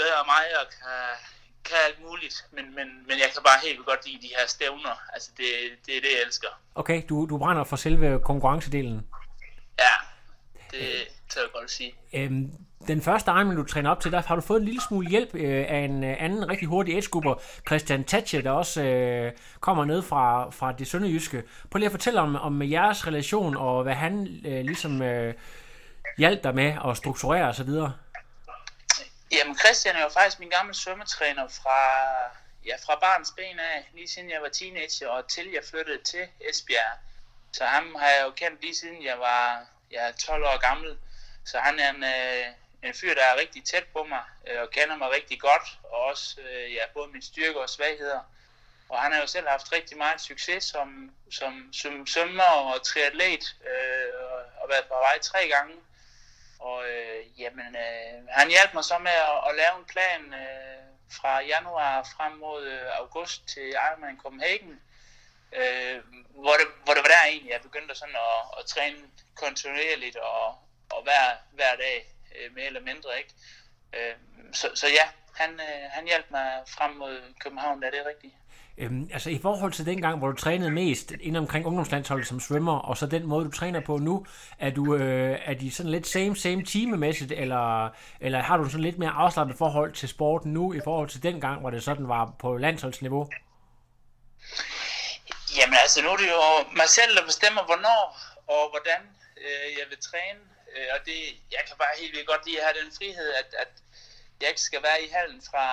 bedre 0.00 0.22
mig 0.32 0.44
og 0.60 0.66
kan, 0.76 1.00
kan 1.68 1.78
alt 1.88 2.00
muligt, 2.06 2.36
men, 2.56 2.64
men, 2.76 2.86
men 3.08 3.16
jeg 3.22 3.28
kan 3.32 3.42
bare 3.48 3.60
helt 3.66 3.86
godt 3.90 4.06
lide 4.06 4.22
de 4.26 4.30
her 4.36 4.46
stævner. 4.46 4.94
Altså, 5.14 5.30
det, 5.36 5.46
det 5.86 5.96
er 5.96 6.00
det, 6.00 6.12
jeg 6.16 6.22
elsker. 6.26 6.52
Okay, 6.74 7.02
du, 7.08 7.26
du 7.30 7.38
brænder 7.38 7.64
for 7.64 7.76
selve 7.76 8.20
konkurrencedelen. 8.30 9.06
Ja, 9.78 9.94
det 10.70 11.08
tør 11.28 11.40
jeg 11.40 11.50
godt 11.52 11.70
sige. 11.70 11.94
Øhm, 12.12 12.50
den 12.88 13.02
første 13.02 13.30
Ironman, 13.30 13.56
du 13.56 13.64
træner 13.64 13.90
op 13.90 14.00
til, 14.00 14.12
der 14.12 14.22
har 14.26 14.34
du 14.34 14.40
fået 14.40 14.58
en 14.58 14.64
lille 14.64 14.80
smule 14.88 15.08
hjælp 15.08 15.34
øh, 15.34 15.64
af 15.68 15.78
en 15.78 16.04
øh, 16.04 16.16
anden 16.18 16.48
rigtig 16.48 16.68
hurtig 16.68 16.98
edskubber, 16.98 17.34
Christian 17.66 18.04
Tatche, 18.04 18.42
der 18.42 18.50
også 18.50 18.82
øh, 18.82 19.32
kommer 19.60 19.84
ned 19.84 20.02
fra, 20.02 20.50
fra 20.50 20.72
det 20.72 20.86
sønderjyske. 20.86 21.42
Prøv 21.70 21.78
lige 21.78 21.86
at 21.86 21.92
fortælle 21.92 22.20
om, 22.20 22.36
om 22.36 22.62
jeres 22.62 23.06
relation, 23.06 23.56
og 23.56 23.82
hvad 23.82 23.94
han 23.94 24.40
øh, 24.44 24.64
ligesom 24.64 25.02
øh, 25.02 25.34
hjalp 26.18 26.42
dig 26.44 26.54
med 26.54 26.78
at 26.88 26.96
strukturere 26.96 27.48
osv. 27.48 27.70
Jamen, 29.32 29.58
Christian 29.58 29.96
er 29.96 30.02
jo 30.02 30.08
faktisk 30.08 30.38
min 30.40 30.50
gamle 30.50 30.74
svømmetræner 30.74 31.48
fra, 31.48 31.80
ja, 32.66 32.76
fra 32.86 32.98
barns 33.00 33.32
ben 33.36 33.58
af, 33.58 33.88
lige 33.94 34.08
siden 34.08 34.30
jeg 34.30 34.42
var 34.42 34.48
teenager, 34.48 35.08
og 35.08 35.28
til 35.28 35.50
jeg 35.52 35.62
flyttede 35.70 36.02
til 36.02 36.28
Esbjerg. 36.40 36.98
Så 37.52 37.64
ham 37.64 37.94
har 37.94 38.08
jeg 38.08 38.22
jo 38.24 38.30
kendt 38.30 38.60
lige 38.62 38.74
siden 38.74 39.04
jeg 39.04 39.18
var 39.18 39.66
ja, 39.92 40.12
12 40.12 40.44
år 40.44 40.58
gammel. 40.60 40.98
Så 41.44 41.58
han 41.58 41.78
er 41.78 41.90
en, 41.90 42.04
øh, 42.04 42.46
en 42.82 42.94
fyr, 42.94 43.14
der 43.14 43.24
er 43.24 43.40
rigtig 43.40 43.64
tæt 43.64 43.84
på 43.92 44.04
mig, 44.04 44.22
øh, 44.46 44.62
og 44.62 44.70
kender 44.70 44.96
mig 44.96 45.10
rigtig 45.10 45.40
godt, 45.40 45.78
og 45.84 46.00
også 46.00 46.40
øh, 46.40 46.74
ja, 46.74 46.82
både 46.94 47.08
min 47.12 47.22
styrke 47.22 47.60
og 47.60 47.70
svagheder. 47.70 48.20
Og 48.88 49.02
han 49.02 49.12
har 49.12 49.20
jo 49.20 49.26
selv 49.26 49.48
haft 49.48 49.72
rigtig 49.72 49.96
meget 49.96 50.20
succes 50.20 50.64
som, 50.64 51.10
som, 51.30 51.68
som 51.72 52.06
svømmer 52.06 52.42
og 52.42 52.82
triatlet, 52.82 53.56
øh, 53.70 54.08
og, 54.24 54.38
og 54.62 54.68
været 54.68 54.84
på 54.84 54.94
vej 54.94 55.18
tre 55.22 55.48
gange. 55.48 55.74
Jamen, 57.38 57.76
øh, 57.76 58.28
han 58.28 58.48
hjalp 58.48 58.74
mig 58.74 58.84
så 58.84 58.98
med 58.98 59.16
at, 59.32 59.38
at 59.48 59.56
lave 59.56 59.78
en 59.78 59.84
plan 59.84 60.34
øh, 60.34 60.86
fra 61.12 61.40
januar 61.40 62.08
frem 62.16 62.32
mod 62.32 62.66
øh, 62.66 62.98
august 62.98 63.48
til 63.48 63.68
Ironman 63.68 64.18
Copenhagen, 64.22 64.80
øh, 65.52 65.98
hvor, 66.42 66.54
det, 66.60 66.66
hvor 66.84 66.94
det 66.94 67.02
var 67.02 67.12
der 67.14 67.28
egentlig, 67.28 67.52
jeg 67.52 67.60
begyndte 67.60 67.94
sådan 67.94 68.14
at, 68.14 68.58
at 68.58 68.66
træne 68.66 68.98
kontinuerligt 69.34 70.16
og, 70.16 70.46
og 70.90 71.02
hver, 71.02 71.24
hver 71.52 71.76
dag 71.76 72.06
øh, 72.36 72.54
mere 72.54 72.66
eller 72.66 72.80
mindre. 72.80 73.18
ikke. 73.18 73.34
Øh, 73.92 74.14
så, 74.52 74.70
så 74.74 74.86
ja, 74.88 75.08
han, 75.34 75.60
øh, 75.60 75.90
han 75.90 76.06
hjalp 76.06 76.30
mig 76.30 76.62
frem 76.68 76.90
mod 76.90 77.34
København, 77.40 77.82
der 77.82 77.90
det 77.90 78.00
er 78.00 78.08
rigtigt. 78.08 78.34
Øhm, 78.78 79.10
altså 79.12 79.30
i 79.30 79.38
forhold 79.42 79.72
til 79.72 79.86
den 79.86 80.00
gang, 80.00 80.18
hvor 80.18 80.30
du 80.30 80.36
trænede 80.36 80.70
mest 80.70 81.10
inden 81.10 81.36
omkring 81.36 81.66
ungdomslandsholdet 81.66 82.26
som 82.26 82.40
svømmer, 82.40 82.78
og 82.78 82.96
så 82.96 83.06
den 83.06 83.26
måde, 83.26 83.44
du 83.44 83.50
træner 83.50 83.80
på 83.80 83.98
nu, 83.98 84.26
er, 84.58 84.70
du, 84.70 84.94
øh, 84.94 85.38
er 85.44 85.54
de 85.54 85.70
sådan 85.70 85.92
lidt 85.92 86.06
same, 86.06 86.36
same 86.36 86.64
timemæssigt, 86.64 87.32
eller, 87.32 87.88
eller 88.20 88.42
har 88.42 88.56
du 88.56 88.64
sådan 88.64 88.80
lidt 88.80 88.98
mere 88.98 89.10
afslappet 89.10 89.58
forhold 89.58 89.92
til 89.92 90.08
sporten 90.08 90.52
nu, 90.52 90.72
i 90.72 90.80
forhold 90.84 91.08
til 91.08 91.22
den 91.22 91.40
gang, 91.40 91.60
hvor 91.60 91.70
det 91.70 91.82
sådan 91.82 92.08
var 92.08 92.32
på 92.38 92.56
landsholdsniveau? 92.56 93.30
Jamen 95.56 95.76
altså, 95.82 96.02
nu 96.02 96.08
er 96.08 96.16
det 96.16 96.30
jo 96.36 96.42
mig 96.76 96.88
selv, 96.88 97.16
der 97.16 97.24
bestemmer, 97.24 97.62
hvornår 97.64 98.02
og 98.46 98.70
hvordan 98.72 99.00
øh, 99.44 99.68
jeg 99.78 99.86
vil 99.90 99.98
træne. 100.10 100.40
Øh, 100.76 100.88
og 100.94 100.98
det, 101.06 101.18
jeg 101.54 101.62
kan 101.66 101.76
bare 101.78 102.00
helt 102.00 102.12
vildt 102.14 102.28
godt 102.32 102.46
lide 102.46 102.58
at 102.60 102.66
have 102.66 102.78
den 102.82 102.92
frihed, 102.98 103.28
at, 103.40 103.48
at 103.62 103.72
jeg 104.40 104.48
ikke 104.48 104.60
skal 104.68 104.82
være 104.82 105.02
i 105.06 105.08
hallen 105.16 105.42
fra 105.50 105.66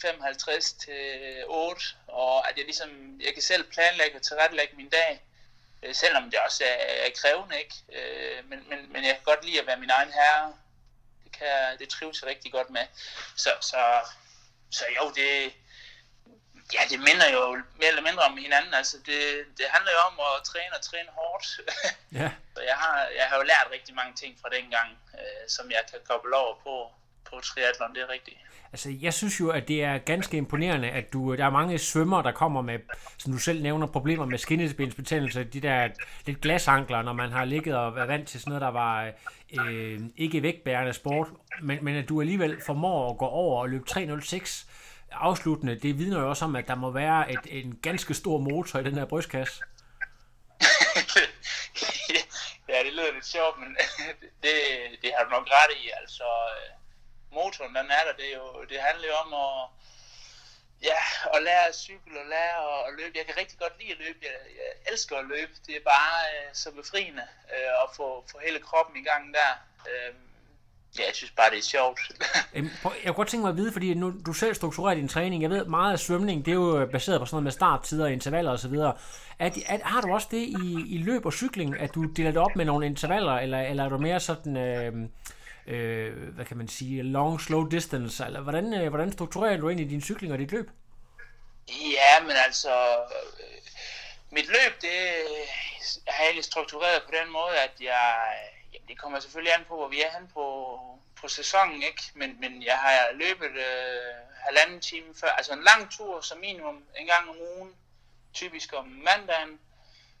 55 0.00 0.72
til 0.72 1.44
8, 1.46 1.82
og 2.08 2.48
at 2.48 2.56
jeg 2.56 2.64
ligesom, 2.64 3.20
jeg 3.20 3.32
kan 3.32 3.42
selv 3.42 3.64
planlægge 3.70 4.16
og 4.16 4.22
tilrettelægge 4.22 4.76
min 4.76 4.88
dag, 4.88 5.22
øh, 5.82 5.94
selvom 5.94 6.30
det 6.30 6.38
også 6.38 6.64
er, 6.64 7.06
er 7.06 7.10
krævende, 7.22 7.58
ikke? 7.58 7.74
Øh, 7.92 8.48
men, 8.48 8.68
men, 8.68 8.92
men 8.92 9.04
jeg 9.04 9.14
kan 9.14 9.24
godt 9.24 9.44
lide 9.44 9.60
at 9.60 9.66
være 9.66 9.80
min 9.80 9.90
egen 9.90 10.12
herre. 10.12 10.54
Det, 11.24 11.32
kan, 11.32 11.78
det 11.78 11.88
trives 11.88 12.22
jeg 12.22 12.30
rigtig 12.30 12.52
godt 12.52 12.70
med. 12.70 12.86
Så, 13.36 13.50
så, 13.60 13.82
så 14.70 14.84
jo, 14.96 15.10
det, 15.10 15.52
ja, 16.72 16.82
det 16.90 17.00
minder 17.00 17.28
jo 17.36 17.62
mere 17.78 17.88
eller 17.88 18.02
mindre 18.08 18.22
om 18.22 18.36
hinanden. 18.36 18.74
Altså, 18.74 18.96
det, 19.06 19.20
det 19.58 19.66
handler 19.68 19.92
jo 19.92 20.00
om 20.10 20.20
at 20.20 20.44
træne 20.44 20.76
og 20.78 20.82
træne 20.82 21.10
hårdt. 21.18 21.46
Ja. 22.12 22.30
så 22.54 22.60
jeg 22.62 22.76
har, 22.76 23.08
jeg 23.18 23.26
har 23.28 23.36
jo 23.36 23.42
lært 23.42 23.68
rigtig 23.70 23.94
mange 23.94 24.14
ting 24.16 24.38
fra 24.40 24.48
den 24.48 24.70
gang, 24.70 24.88
øh, 25.18 25.44
som 25.48 25.70
jeg 25.70 25.82
kan 25.90 26.00
koble 26.08 26.36
over 26.36 26.54
på, 26.62 26.92
på 27.30 27.40
triathlon, 27.40 27.94
det 27.94 28.02
er 28.02 28.12
rigtigt. 28.12 28.36
Altså, 28.72 28.90
jeg 29.00 29.14
synes 29.14 29.40
jo, 29.40 29.50
at 29.50 29.68
det 29.68 29.84
er 29.84 29.98
ganske 29.98 30.36
imponerende, 30.36 30.90
at 30.90 31.12
du, 31.12 31.36
der 31.36 31.44
er 31.44 31.50
mange 31.50 31.78
svømmer, 31.78 32.22
der 32.22 32.32
kommer 32.32 32.62
med, 32.62 32.78
som 33.18 33.32
du 33.32 33.38
selv 33.38 33.62
nævner, 33.62 33.86
problemer 33.86 34.26
med 34.26 34.38
skinnebensbetændelse, 34.38 35.44
de 35.44 35.60
der 35.60 35.88
lidt 36.26 36.40
glasankler, 36.40 37.02
når 37.02 37.12
man 37.12 37.30
har 37.30 37.44
ligget 37.44 37.76
og 37.76 37.96
været 37.96 38.08
vant 38.08 38.28
til 38.28 38.40
sådan 38.40 38.50
noget, 38.50 38.60
der 38.60 38.70
var 38.70 39.12
øh, 39.60 40.00
ikke 40.16 40.42
vægtbærende 40.42 40.92
sport, 40.92 41.28
men, 41.62 41.84
men 41.84 41.96
at 41.96 42.08
du 42.08 42.20
alligevel 42.20 42.60
formår 42.66 43.10
at 43.10 43.18
gå 43.18 43.26
over 43.26 43.60
og 43.60 43.68
løbe 43.68 43.84
3.06 43.90 44.66
afsluttende, 45.12 45.74
det 45.74 45.98
vidner 45.98 46.20
jo 46.20 46.28
også 46.28 46.44
om, 46.44 46.56
at 46.56 46.68
der 46.68 46.74
må 46.74 46.90
være 46.90 47.32
et, 47.32 47.38
en 47.46 47.78
ganske 47.82 48.14
stor 48.14 48.38
motor 48.38 48.78
i 48.78 48.84
den 48.84 48.94
her 48.94 49.04
brystkasse. 49.04 49.62
ja, 52.68 52.78
det 52.84 52.92
lyder 52.92 53.12
lidt 53.14 53.26
sjovt, 53.26 53.58
men 53.58 53.76
det, 54.42 54.52
det 55.02 55.12
har 55.18 55.24
du 55.24 55.30
nok 55.30 55.46
ret 55.46 55.76
i. 55.84 55.90
Altså, 56.00 56.24
motoren, 57.38 57.74
den 57.78 57.88
er 57.98 58.02
der. 58.06 58.14
Det, 58.20 58.26
er 58.32 58.36
jo, 58.42 58.48
det 58.70 58.78
handler 58.88 59.06
jo 59.12 59.16
om 59.24 59.30
at, 59.44 59.56
ja, 60.88 61.00
at 61.34 61.42
lære 61.46 61.64
at 61.68 61.76
cykle 61.86 62.16
og 62.22 62.26
lære 62.34 62.58
at 62.86 62.92
løbe. 62.98 63.12
Jeg 63.18 63.26
kan 63.26 63.36
rigtig 63.42 63.58
godt 63.58 63.74
lide 63.80 63.92
at 63.92 64.00
løbe. 64.04 64.18
Jeg, 64.28 64.36
jeg 64.60 64.70
elsker 64.92 65.16
at 65.16 65.26
løbe. 65.34 65.52
Det 65.66 65.74
er 65.76 65.84
bare 65.94 66.16
øh, 66.32 66.48
så 66.62 66.68
befriende 66.80 67.24
øh, 67.54 67.72
at 67.82 67.88
få, 67.96 68.06
få 68.30 68.36
hele 68.46 68.60
kroppen 68.68 68.94
i 69.02 69.04
gang 69.10 69.24
der. 69.38 69.50
Øh, 69.90 70.14
ja, 70.98 71.04
jeg 71.06 71.14
synes 71.14 71.30
bare, 71.30 71.50
det 71.50 71.58
er 71.58 71.68
sjovt. 71.76 72.00
jeg 73.04 73.06
kunne 73.06 73.20
godt 73.20 73.28
tænke 73.28 73.42
mig 73.42 73.50
at 73.50 73.56
vide, 73.56 73.72
fordi 73.72 73.94
nu, 73.94 74.14
du 74.26 74.32
selv 74.32 74.54
strukturerer 74.54 74.94
din 74.94 75.08
træning. 75.08 75.42
Jeg 75.42 75.50
ved, 75.50 75.64
meget 75.64 75.92
af 75.92 75.98
svømning, 75.98 76.44
det 76.44 76.50
er 76.50 76.54
jo 76.54 76.88
baseret 76.92 77.20
på 77.20 77.26
sådan 77.26 77.34
noget 77.34 77.44
med 77.44 77.52
starttider, 77.52 78.06
intervaller 78.06 78.52
osv. 78.52 78.74
Er, 78.74 78.92
er, 79.38 79.78
har 79.84 80.00
du 80.00 80.12
også 80.12 80.28
det 80.30 80.42
i, 80.64 80.94
i 80.94 80.98
løb 80.98 81.26
og 81.26 81.32
cykling, 81.32 81.80
at 81.80 81.94
du 81.94 82.04
deler 82.04 82.30
det 82.30 82.40
op 82.40 82.56
med 82.56 82.64
nogle 82.64 82.86
intervaller, 82.86 83.32
eller, 83.32 83.60
eller 83.60 83.84
er 83.84 83.88
du 83.88 83.98
mere 83.98 84.20
sådan... 84.20 84.56
Øh, 84.56 85.08
øh, 85.66 86.34
hvad 86.34 86.44
kan 86.44 86.56
man 86.56 86.68
sige, 86.68 87.02
long, 87.02 87.40
slow 87.40 87.68
distance, 87.68 88.24
eller 88.24 88.40
hvordan, 88.40 88.74
øh, 88.74 88.88
hvordan 88.88 89.12
strukturerer 89.12 89.56
du 89.56 89.68
egentlig 89.68 89.90
din 89.90 90.00
cykling 90.00 90.32
og 90.32 90.38
dit 90.38 90.52
løb? 90.52 90.70
Ja, 91.68 92.22
men 92.22 92.36
altså, 92.46 92.74
øh, 93.40 93.62
mit 94.30 94.46
løb, 94.46 94.80
det 94.80 94.98
har 96.08 96.22
jeg 96.22 96.26
egentlig 96.26 96.44
struktureret 96.44 97.02
på 97.02 97.10
den 97.20 97.32
måde, 97.32 97.56
at 97.58 97.80
jeg, 97.80 98.14
jamen 98.72 98.88
det 98.88 98.98
kommer 98.98 99.20
selvfølgelig 99.20 99.54
an 99.54 99.64
på, 99.68 99.76
hvor 99.76 99.88
vi 99.88 100.02
er 100.02 100.18
hen 100.18 100.28
på, 100.34 100.44
på 101.20 101.28
sæsonen, 101.28 101.82
ikke? 101.82 102.02
Men, 102.14 102.40
men 102.40 102.62
jeg 102.62 102.78
har 102.78 103.12
løbet 103.14 103.50
øh, 103.50 104.14
halvanden 104.46 104.80
time 104.80 105.14
før, 105.20 105.28
altså 105.28 105.52
en 105.52 105.64
lang 105.64 105.90
tur 105.90 106.20
som 106.20 106.38
minimum 106.38 106.84
en 106.96 107.06
gang 107.06 107.30
om 107.30 107.36
ugen, 107.56 107.72
typisk 108.34 108.72
om 108.72 108.86
mandagen, 108.86 109.58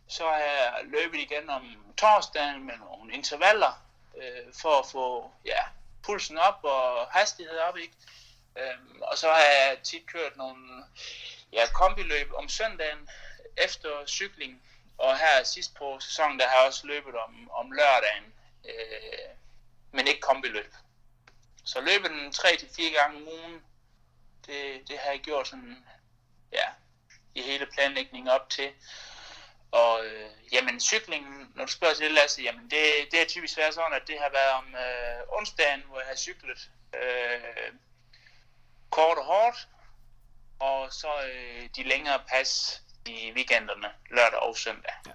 så 0.08 0.22
har 0.22 0.38
jeg 0.38 0.72
løbet 0.84 1.18
igen 1.18 1.50
om 1.50 1.62
torsdagen 1.96 2.66
med 2.66 2.74
nogle 2.78 3.12
intervaller, 3.12 3.83
øh, 4.16 4.54
for 4.62 4.78
at 4.78 4.86
få 4.92 5.30
ja, 5.44 5.62
pulsen 6.02 6.38
op 6.38 6.58
og 6.62 7.06
hastighed 7.10 7.58
op, 7.58 7.76
ikke? 7.76 7.94
Øhm, 8.58 9.02
og 9.02 9.18
så 9.18 9.28
har 9.28 9.40
jeg 9.40 9.78
tit 9.82 10.06
kørt 10.06 10.36
nogle 10.36 10.84
ja, 11.52 11.66
kombiløb 11.74 12.32
om 12.34 12.48
søndagen 12.48 13.08
efter 13.56 14.06
cykling, 14.06 14.62
og 14.98 15.18
her 15.18 15.42
sidst 15.44 15.74
på 15.74 16.00
sæsonen, 16.00 16.38
der 16.38 16.48
har 16.48 16.56
jeg 16.56 16.66
også 16.66 16.86
løbet 16.86 17.14
om, 17.14 17.50
om 17.50 17.72
lørdagen, 17.72 18.34
øh, 18.64 19.36
men 19.92 20.06
ikke 20.06 20.20
kombiløb. 20.20 20.74
Så 21.64 21.80
løbet 21.80 22.10
den 22.10 22.28
3-4 22.28 23.00
gange 23.00 23.16
om 23.16 23.28
ugen, 23.28 23.62
det, 24.46 24.88
det 24.88 24.98
har 24.98 25.10
jeg 25.10 25.20
gjort 25.20 25.48
sådan, 25.48 25.84
ja, 26.52 26.66
i 27.34 27.42
hele 27.42 27.66
planlægningen 27.66 28.28
op 28.28 28.50
til. 28.50 28.72
Og 29.74 30.06
øh, 30.06 30.30
jamen 30.52 30.80
cyklingen, 30.80 31.52
når 31.54 31.64
du 31.64 31.72
spørger 31.72 31.94
til 31.94 32.04
det, 32.04 32.12
Lasse, 32.12 32.42
jamen 32.42 32.64
det, 32.70 32.82
det 33.10 33.22
er 33.22 33.26
typisk 33.26 33.56
været 33.56 33.74
sådan, 33.74 33.92
at 33.92 34.06
det 34.06 34.18
har 34.18 34.30
været 34.30 34.52
om 34.52 34.74
øh, 34.74 35.38
onsdagen, 35.38 35.82
hvor 35.86 35.98
jeg 36.00 36.08
har 36.08 36.16
cyklet 36.16 36.70
øh, 36.94 37.72
kort 38.90 39.18
og 39.18 39.24
hårdt, 39.24 39.68
og 40.58 40.92
så 40.92 41.08
øh, 41.28 41.68
de 41.76 41.82
længere 41.82 42.20
pas 42.28 42.82
i 43.06 43.32
weekenderne, 43.32 43.88
lørdag 44.10 44.38
og 44.38 44.56
søndag. 44.56 44.92
Ja. 45.06 45.12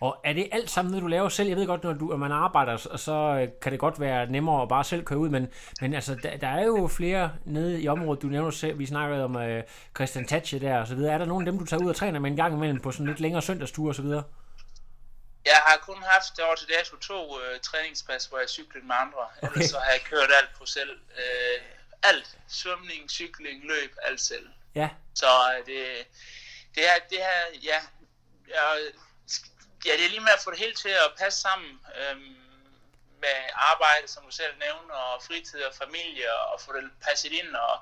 Og 0.00 0.20
er 0.24 0.32
det 0.32 0.48
alt 0.52 0.70
sammen 0.70 0.90
noget, 0.90 1.02
du 1.02 1.06
laver 1.06 1.28
selv? 1.28 1.48
Jeg 1.48 1.56
ved 1.56 1.66
godt, 1.66 1.84
når, 1.84 1.92
du, 1.92 2.04
når 2.04 2.16
man 2.16 2.32
arbejder, 2.32 2.76
så, 2.76 2.96
så 2.96 3.12
øh, 3.12 3.48
kan 3.62 3.72
det 3.72 3.80
godt 3.80 4.00
være 4.00 4.26
nemmere 4.26 4.62
at 4.62 4.68
bare 4.68 4.84
selv 4.84 5.04
køre 5.04 5.18
ud, 5.18 5.28
men, 5.28 5.48
men 5.80 5.94
altså, 5.94 6.14
der, 6.14 6.36
der 6.36 6.48
er 6.48 6.64
jo 6.64 6.88
flere 6.88 7.32
nede 7.44 7.82
i 7.82 7.88
området, 7.88 8.22
du 8.22 8.26
nævner 8.26 8.50
selv, 8.50 8.78
vi 8.78 8.86
snakkede 8.86 9.24
om 9.24 9.36
uh, 9.36 9.60
Christian 9.96 10.26
Tatche 10.26 10.60
der 10.60 10.78
og 10.78 10.86
så 10.86 10.94
videre. 10.94 11.12
Er 11.14 11.18
der 11.18 11.24
nogen 11.24 11.46
af 11.46 11.52
dem, 11.52 11.58
du 11.58 11.66
tager 11.66 11.82
ud 11.82 11.90
og 11.90 11.96
træner 11.96 12.20
med 12.20 12.30
en 12.30 12.36
gang 12.36 12.54
imellem 12.54 12.80
på 12.80 12.92
sådan 12.92 13.06
lidt 13.06 13.20
længere 13.20 13.42
søndagsture 13.42 13.90
og 13.90 13.94
så 13.94 14.02
videre? 14.02 14.24
Jeg 15.44 15.60
har 15.66 15.76
kun 15.76 16.02
haft 16.02 16.40
over 16.40 16.54
til 16.54 16.68
dato 16.68 16.96
to 16.96 17.34
uh, 17.34 17.60
træningspas, 17.62 18.26
hvor 18.26 18.38
jeg 18.38 18.48
cyklede 18.48 18.86
med 18.86 18.94
andre. 19.04 19.24
Okay. 19.42 19.52
Ellers 19.52 19.70
så 19.70 19.78
har 19.78 19.90
jeg 19.90 20.00
kørt 20.10 20.30
alt 20.40 20.50
på 20.58 20.66
selv. 20.66 20.90
Uh, 20.90 21.58
alt. 22.02 22.38
Svømning, 22.48 23.10
cykling, 23.10 23.62
løb, 23.64 23.96
alt 24.02 24.20
selv. 24.20 24.46
Ja. 24.74 24.88
Så 25.14 25.26
uh, 25.26 25.66
det, 25.66 25.82
det 26.74 26.82
er, 26.90 26.96
det 27.10 27.18
her, 27.18 27.40
ja, 27.62 27.80
jeg 28.48 28.62
ja, 29.86 29.92
det 29.98 30.04
er 30.04 30.14
lige 30.14 30.26
med 30.28 30.36
at 30.38 30.44
få 30.44 30.50
det 30.50 30.58
hele 30.58 30.74
til 30.74 30.94
at 31.04 31.10
passe 31.20 31.38
sammen. 31.40 31.70
Øhm, 32.00 32.36
med 33.24 33.38
arbejde, 33.72 34.06
som 34.14 34.22
du 34.28 34.32
selv 34.40 34.54
nævner, 34.66 34.98
og 35.12 35.22
fritid 35.28 35.60
og 35.70 35.74
familie, 35.84 36.28
og 36.50 36.54
få 36.64 36.70
det 36.76 36.84
passet 37.06 37.32
ind, 37.40 37.50
og 37.66 37.74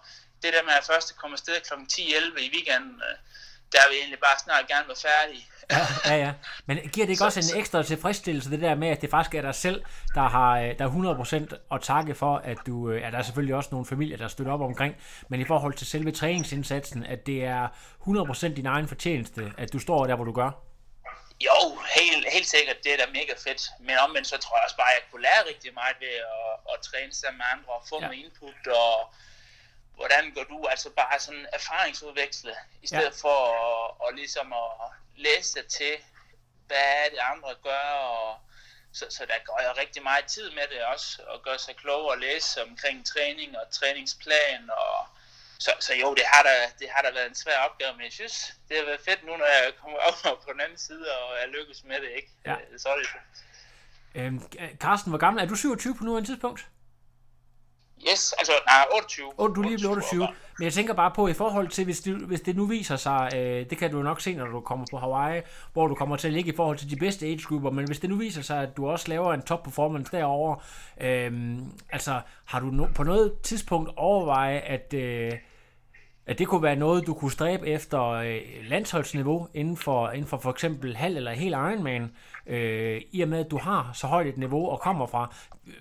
det 0.43 0.51
der 0.55 0.63
med 0.69 0.75
at 0.81 0.85
først 0.91 1.17
komme 1.21 1.35
afsted 1.35 1.57
kl. 1.67 1.75
10-11 1.93 2.47
i 2.47 2.51
weekenden, 2.57 2.97
øh, 3.09 3.17
der 3.75 3.83
vil 3.89 3.95
jeg 3.95 4.03
egentlig 4.03 4.23
bare 4.29 4.39
snart 4.45 4.65
gerne 4.73 4.87
være 4.91 5.03
færdig. 5.11 5.41
Ja, 5.71 5.83
ja, 6.11 6.17
ja. 6.25 6.33
Men 6.67 6.77
giver 6.93 7.07
det 7.07 7.13
ikke 7.13 7.25
også 7.25 7.41
en 7.41 7.61
ekstra 7.61 7.83
tilfredsstillelse, 7.83 8.51
det 8.51 8.61
der 8.61 8.75
med, 8.75 8.89
at 8.89 9.01
det 9.03 9.11
faktisk 9.11 9.35
er 9.35 9.43
dig 9.43 9.55
selv, 9.55 9.83
der 10.15 10.29
har 10.29 10.59
øh, 10.59 10.79
der 10.79 10.85
er 10.85 11.51
100% 11.51 11.75
at 11.75 11.83
takke 11.83 12.15
for, 12.15 12.37
at 12.37 12.59
du, 12.67 12.91
øh, 12.91 13.01
ja, 13.01 13.11
der 13.11 13.19
er 13.19 13.23
selvfølgelig 13.23 13.55
også 13.55 13.69
nogle 13.73 13.87
familier, 13.87 14.17
der 14.17 14.29
støtter 14.29 14.53
op 14.53 14.61
omkring, 14.61 14.95
men 15.29 15.41
i 15.41 15.45
forhold 15.45 15.75
til 15.75 15.87
selve 15.87 16.13
træningsindsatsen, 16.13 17.07
at 17.07 17.27
det 17.27 17.45
er 17.45 17.69
100% 18.49 18.55
din 18.55 18.67
egen 18.67 18.89
fortjeneste, 18.89 19.53
at 19.59 19.73
du 19.73 19.79
står 19.79 20.07
der, 20.07 20.17
hvor 20.17 20.25
du 20.25 20.33
gør? 20.33 20.64
Jo, 21.41 21.79
helt, 21.97 22.33
helt 22.33 22.47
sikkert, 22.47 22.85
det 22.85 22.93
er 22.93 22.97
da 22.97 23.07
mega 23.07 23.35
fedt. 23.47 23.63
Men 23.81 23.99
omvendt 23.99 24.29
så 24.29 24.39
tror 24.39 24.57
jeg 24.57 24.65
også 24.65 24.77
bare, 24.77 24.93
at 24.93 25.01
jeg 25.01 25.11
kunne 25.11 25.23
lære 25.23 25.49
rigtig 25.49 25.75
meget 25.75 25.97
ved 26.01 26.09
at, 26.09 26.75
at 26.75 26.81
træne 26.83 27.15
sammen 27.15 27.39
med 27.39 27.47
andre 27.53 27.73
og 27.73 27.83
få 27.89 28.01
ja. 28.01 28.07
noget 28.07 28.19
input 28.19 28.67
og 28.67 29.15
hvordan 29.97 30.33
går 30.35 30.45
du 30.45 30.67
altså 30.67 30.91
bare 30.91 31.19
sådan 31.19 31.47
erfaringsudveksle, 31.53 32.55
i 32.83 32.87
stedet 32.87 33.05
ja. 33.25 33.29
for 33.29 33.39
at, 33.65 34.09
at 34.09 34.15
ligesom 34.15 34.53
at 34.53 34.91
læse 35.17 35.63
til, 35.63 35.97
hvad 36.67 36.77
er 37.05 37.09
det 37.11 37.19
andre 37.19 37.55
gør, 37.63 37.89
og 38.19 38.39
så, 38.93 39.07
så 39.11 39.27
der 39.27 39.39
går 39.45 39.61
jeg 39.61 39.77
rigtig 39.77 40.03
meget 40.03 40.25
tid 40.27 40.51
med 40.51 40.63
det 40.71 40.85
også, 40.85 41.23
og 41.27 41.43
gøre 41.43 41.59
sig 41.59 41.77
klog 41.77 42.05
og 42.05 42.19
læse 42.19 42.63
omkring 42.63 43.07
træning 43.07 43.59
og 43.59 43.71
træningsplan, 43.71 44.71
og 44.71 45.04
så, 45.59 45.71
så 45.81 45.95
jo, 45.95 46.15
det 46.15 46.23
har, 46.27 46.43
da, 46.43 46.55
det 46.79 46.89
har 46.95 47.03
da 47.03 47.11
været 47.15 47.29
en 47.29 47.35
svær 47.35 47.59
opgave, 47.69 47.93
men 47.97 48.05
jeg 48.05 48.13
synes, 48.13 48.55
det 48.69 48.77
har 48.77 48.85
været 48.85 49.01
fedt 49.09 49.25
nu, 49.27 49.33
når 49.37 49.47
jeg 49.47 49.73
kommer 49.81 49.99
op 50.33 50.39
på 50.45 50.53
den 50.53 50.61
anden 50.61 50.79
side, 50.79 51.05
og 51.19 51.37
jeg 51.41 51.49
lykkes 51.49 51.85
med 51.85 51.97
det, 52.01 52.11
ikke? 52.17 52.31
Ja. 52.47 52.57
Så 52.79 52.89
er 52.89 52.97
det 52.97 53.07
Øhm, 54.15 54.43
Carsten, 54.77 55.11
hvor 55.11 55.19
gammel 55.19 55.43
er 55.43 55.47
du? 55.49 55.55
27 55.55 55.95
på 55.95 56.05
nuværende 56.05 56.29
tidspunkt? 56.29 56.69
Yes, 58.11 58.33
altså, 58.33 58.53
nej, 58.67 58.85
28. 58.95 59.33
Oh, 59.39 59.55
du 59.55 59.63
er 59.63 59.69
lige 59.69 59.79
blevet 59.79 59.97
28. 59.97 60.29
Men 60.59 60.65
jeg 60.65 60.73
tænker 60.73 60.95
bare 60.95 61.11
på, 61.11 61.29
i 61.29 61.33
forhold 61.33 61.69
til, 61.69 61.85
hvis 61.85 62.01
det, 62.01 62.15
hvis 62.15 62.41
det 62.41 62.57
nu 62.57 62.67
viser 62.67 62.97
sig, 62.97 63.31
øh, 63.37 63.71
det 63.71 63.79
kan 63.79 63.91
du 63.91 64.03
nok 64.03 64.21
se, 64.21 64.35
når 64.35 64.47
du 64.47 64.61
kommer 64.61 64.87
på 64.91 64.99
Hawaii, 64.99 65.43
hvor 65.73 65.87
du 65.87 65.95
kommer 65.95 66.17
til 66.17 66.29
at 66.29 66.35
ligge 66.35 66.53
i 66.53 66.57
forhold 66.57 66.79
til 66.79 66.91
de 66.91 66.97
bedste 66.97 67.27
age-grupper, 67.27 67.71
men 67.71 67.87
hvis 67.87 68.01
det 68.01 68.11
nu 68.11 68.17
viser 68.17 68.43
sig, 68.43 68.63
at 68.63 68.77
du 68.77 68.89
også 68.89 69.09
laver 69.09 69.35
en 69.35 69.43
top 69.43 69.63
performance 69.63 70.17
derovre, 70.17 70.59
øh, 71.01 71.59
altså, 71.91 72.21
har 72.45 72.61
du 72.61 72.67
no, 72.67 72.87
på 72.95 73.03
noget 73.03 73.33
tidspunkt 73.43 73.91
overvejet, 73.97 74.61
at, 74.67 74.95
øh, 74.95 75.33
at 76.27 76.39
det 76.39 76.49
kunne 76.49 76.63
være 76.63 76.77
noget, 76.77 77.07
du 77.07 77.15
kunne 77.15 77.33
stræbe 77.33 77.67
efter 77.67 78.03
øh, 78.03 78.41
landsholdsniveau 78.69 79.49
inden 79.55 79.77
for, 79.77 80.11
inden 80.11 80.27
for 80.27 80.39
for 80.39 80.51
eksempel 80.51 80.97
halv 80.97 81.17
eller 81.17 81.33
helt 81.33 81.55
Ironman, 81.55 82.11
øh, 82.47 83.03
i 83.13 83.21
og 83.21 83.29
med, 83.29 83.45
at 83.45 83.51
du 83.51 83.59
har 83.59 83.91
så 83.95 84.07
højt 84.07 84.27
et 84.27 84.39
niveau 84.39 84.71
og 84.71 84.81
kommer 84.81 85.07
fra. 85.07 85.35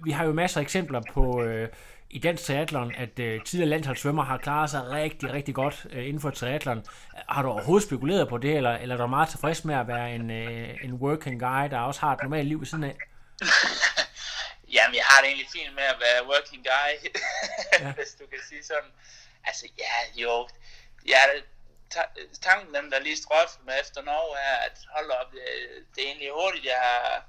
Vi 0.03 0.11
har 0.11 0.25
jo 0.25 0.33
masser 0.33 0.59
af 0.59 0.63
eksempler 0.63 1.01
på... 1.13 1.43
Øh, 1.43 1.69
i 2.13 2.19
dansk 2.19 2.43
triathlon, 2.43 2.95
at 2.95 3.19
øh, 3.19 3.43
tidligere 3.45 3.69
landsholdssvømmer 3.69 4.23
har 4.23 4.37
klaret 4.37 4.69
sig 4.69 4.89
rigtig, 4.89 5.33
rigtig 5.33 5.55
godt 5.55 5.85
øh, 5.89 6.07
inden 6.07 6.21
for 6.21 6.29
triathlon. 6.29 6.85
Har 7.29 7.41
du 7.41 7.49
overhovedet 7.49 7.87
spekuleret 7.87 8.29
på 8.29 8.37
det, 8.37 8.57
eller, 8.57 8.73
eller 8.77 8.95
er 8.95 9.01
du 9.01 9.07
meget 9.07 9.29
tilfreds 9.29 9.65
med 9.65 9.75
at 9.75 9.87
være 9.87 10.15
en, 10.15 10.31
øh, 10.31 10.83
en 10.83 10.93
working 10.93 11.39
guy, 11.39 11.65
der 11.73 11.79
også 11.79 12.01
har 12.01 12.11
et 12.13 12.23
normalt 12.23 12.47
liv 12.47 12.59
ved 12.59 12.67
siden 12.67 12.83
af? 12.83 12.95
Jamen, 14.75 14.95
jeg 14.95 15.05
har 15.09 15.21
det 15.21 15.27
egentlig 15.27 15.49
fint 15.57 15.75
med 15.75 15.87
at 15.93 15.99
være 16.05 16.27
working 16.31 16.63
guy, 16.71 16.91
ja. 17.81 17.91
hvis 17.97 18.11
du 18.19 18.25
kan 18.31 18.41
sige 18.49 18.63
sådan. 18.63 18.91
Altså, 19.47 19.65
ja, 19.83 19.95
jo. 20.21 20.47
Ja, 21.07 21.21
tanken, 22.41 22.75
den 22.75 22.91
der 22.91 22.99
lige 22.99 23.17
strøfte 23.17 23.59
med 23.65 23.73
efter 23.81 24.01
Norge, 24.01 24.37
er, 24.49 24.55
at 24.67 24.77
hold 24.95 25.09
op, 25.19 25.31
det, 25.31 25.41
det 25.95 25.99
er 26.03 26.07
egentlig 26.07 26.29
hurtigt, 26.41 26.65
jeg 26.65 26.79
har 26.81 27.23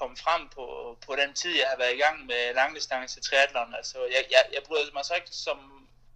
komme 0.00 0.16
frem 0.24 0.42
på, 0.56 0.64
på 1.06 1.12
den 1.20 1.34
tid, 1.34 1.52
jeg 1.62 1.68
har 1.72 1.78
været 1.82 1.94
i 1.94 2.02
gang 2.04 2.26
med 2.26 2.54
langdistance 2.54 3.20
triathlon. 3.20 3.74
Altså, 3.74 3.98
jeg, 4.14 4.22
jeg, 4.34 4.42
jeg 4.54 4.62
bryder 4.68 4.92
mig 4.94 5.04
så 5.04 5.14
ikke 5.14 5.34
som 5.46 5.58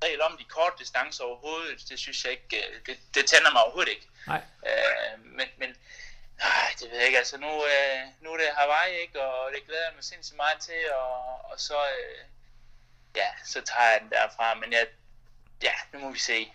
regel 0.04 0.22
om 0.22 0.36
de 0.40 0.44
korte 0.44 0.76
distancer 0.78 1.24
overhovedet. 1.24 1.78
Det 1.88 1.98
synes 1.98 2.24
jeg 2.24 2.32
ikke, 2.32 2.56
øh, 2.60 2.74
det, 2.86 2.96
det 3.14 3.24
tænder 3.26 3.52
mig 3.52 3.62
overhovedet 3.62 3.92
ikke. 3.96 4.08
Nej. 4.26 4.42
Øh, 4.68 5.12
men, 5.38 5.48
men 5.60 5.70
nej, 6.44 6.68
det 6.78 6.86
ved 6.90 6.98
jeg 6.98 7.06
ikke. 7.06 7.18
Altså, 7.18 7.36
nu, 7.44 7.52
øh, 7.72 8.00
nu 8.22 8.28
er 8.32 8.36
det 8.36 8.48
Hawaii, 8.60 8.94
ikke? 9.04 9.22
Og 9.26 9.52
det 9.54 9.66
glæder 9.66 9.86
jeg 9.88 9.94
mig 9.94 10.04
sindssygt 10.04 10.36
meget 10.36 10.58
til. 10.68 10.82
Og, 10.94 11.16
og 11.50 11.56
så, 11.68 11.78
øh, 11.98 12.18
ja, 13.16 13.28
så 13.44 13.58
tager 13.70 13.90
jeg 13.90 14.00
den 14.00 14.10
derfra. 14.10 14.54
Men 14.54 14.72
jeg, 14.72 14.86
ja, 15.62 15.74
nu 15.92 15.98
må 15.98 16.10
vi 16.10 16.18
se. 16.18 16.52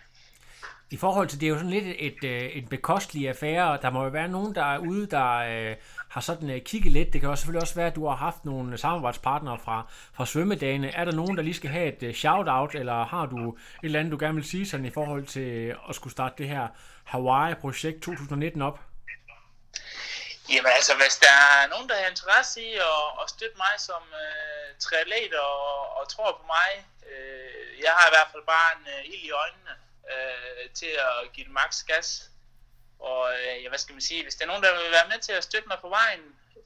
I 0.90 0.96
forhold 0.96 1.28
til, 1.28 1.40
det 1.40 1.46
er 1.46 1.50
jo 1.50 1.56
sådan 1.56 1.70
lidt 1.70 1.84
et, 1.84 2.06
et, 2.06 2.24
øh, 2.24 2.42
et 2.42 2.68
bekostelig 2.68 3.28
affære, 3.28 3.78
der 3.82 3.90
må 3.90 4.04
jo 4.04 4.10
være 4.10 4.28
nogen, 4.28 4.54
der 4.54 4.74
er 4.74 4.78
ude, 4.78 5.06
der 5.06 5.32
øh, 5.36 5.76
har 6.10 6.20
sådan 6.20 6.50
uh, 6.50 6.56
kigget 6.64 6.92
lidt. 6.92 7.12
Det 7.12 7.20
kan 7.20 7.30
også 7.30 7.42
selvfølgelig 7.42 7.62
også 7.62 7.74
være, 7.74 7.86
at 7.86 7.94
du 7.94 8.08
har 8.08 8.16
haft 8.16 8.44
nogle 8.44 8.78
samarbejdspartnere 8.78 9.58
fra, 9.64 9.86
fra 10.12 10.26
svømmedagene. 10.26 10.90
Er 10.90 11.04
der 11.04 11.12
nogen, 11.12 11.36
der 11.36 11.42
lige 11.42 11.54
skal 11.54 11.70
have 11.70 11.88
et 11.94 12.08
uh, 12.08 12.14
shout-out, 12.14 12.74
eller 12.74 13.04
har 13.04 13.26
du 13.26 13.48
et 13.48 13.58
eller 13.82 14.00
andet, 14.00 14.12
du 14.12 14.18
gerne 14.20 14.34
vil 14.34 14.50
sige 14.50 14.68
sådan 14.68 14.86
i 14.86 14.90
forhold 14.90 15.26
til 15.26 15.76
at 15.88 15.94
skulle 15.94 16.12
starte 16.12 16.34
det 16.38 16.48
her 16.48 16.68
Hawaii-projekt 17.04 18.02
2019 18.02 18.62
op? 18.62 18.80
Jamen 20.52 20.72
altså, 20.78 20.92
hvis 21.02 21.16
der 21.26 21.36
er 21.62 21.68
nogen, 21.72 21.88
der 21.88 21.96
har 22.00 22.08
interesse 22.10 22.62
i 22.62 22.74
at, 22.74 23.04
at 23.22 23.30
støtte 23.34 23.56
mig 23.64 23.74
som 23.88 24.02
uh, 24.22 24.68
triatlet 24.84 25.34
og, 25.50 25.96
og 25.98 26.08
tror 26.08 26.30
på 26.40 26.44
mig, 26.56 26.70
uh, 27.10 27.82
jeg 27.84 27.92
har 27.98 28.06
i 28.08 28.14
hvert 28.14 28.30
fald 28.32 28.44
bare 28.54 28.68
en 28.76 28.84
uh, 28.94 29.12
ild 29.12 29.24
i 29.30 29.30
øjnene 29.42 29.74
uh, 30.12 30.64
til 30.80 30.92
at 31.08 31.32
give 31.32 31.44
det 31.48 31.52
maks 31.52 31.82
gas 31.90 32.08
og 32.98 33.32
øh, 33.34 33.62
ja, 33.62 33.68
hvad 33.68 33.78
skal 33.78 33.92
man 33.92 34.00
sige, 34.00 34.22
hvis 34.22 34.34
der 34.34 34.44
er 34.44 34.48
nogen, 34.48 34.62
der 34.62 34.72
vil 34.72 34.96
være 34.98 35.08
med 35.12 35.18
til 35.18 35.32
at 35.32 35.44
støtte 35.44 35.68
mig 35.68 35.78
på 35.80 35.88
vejen, 35.88 36.20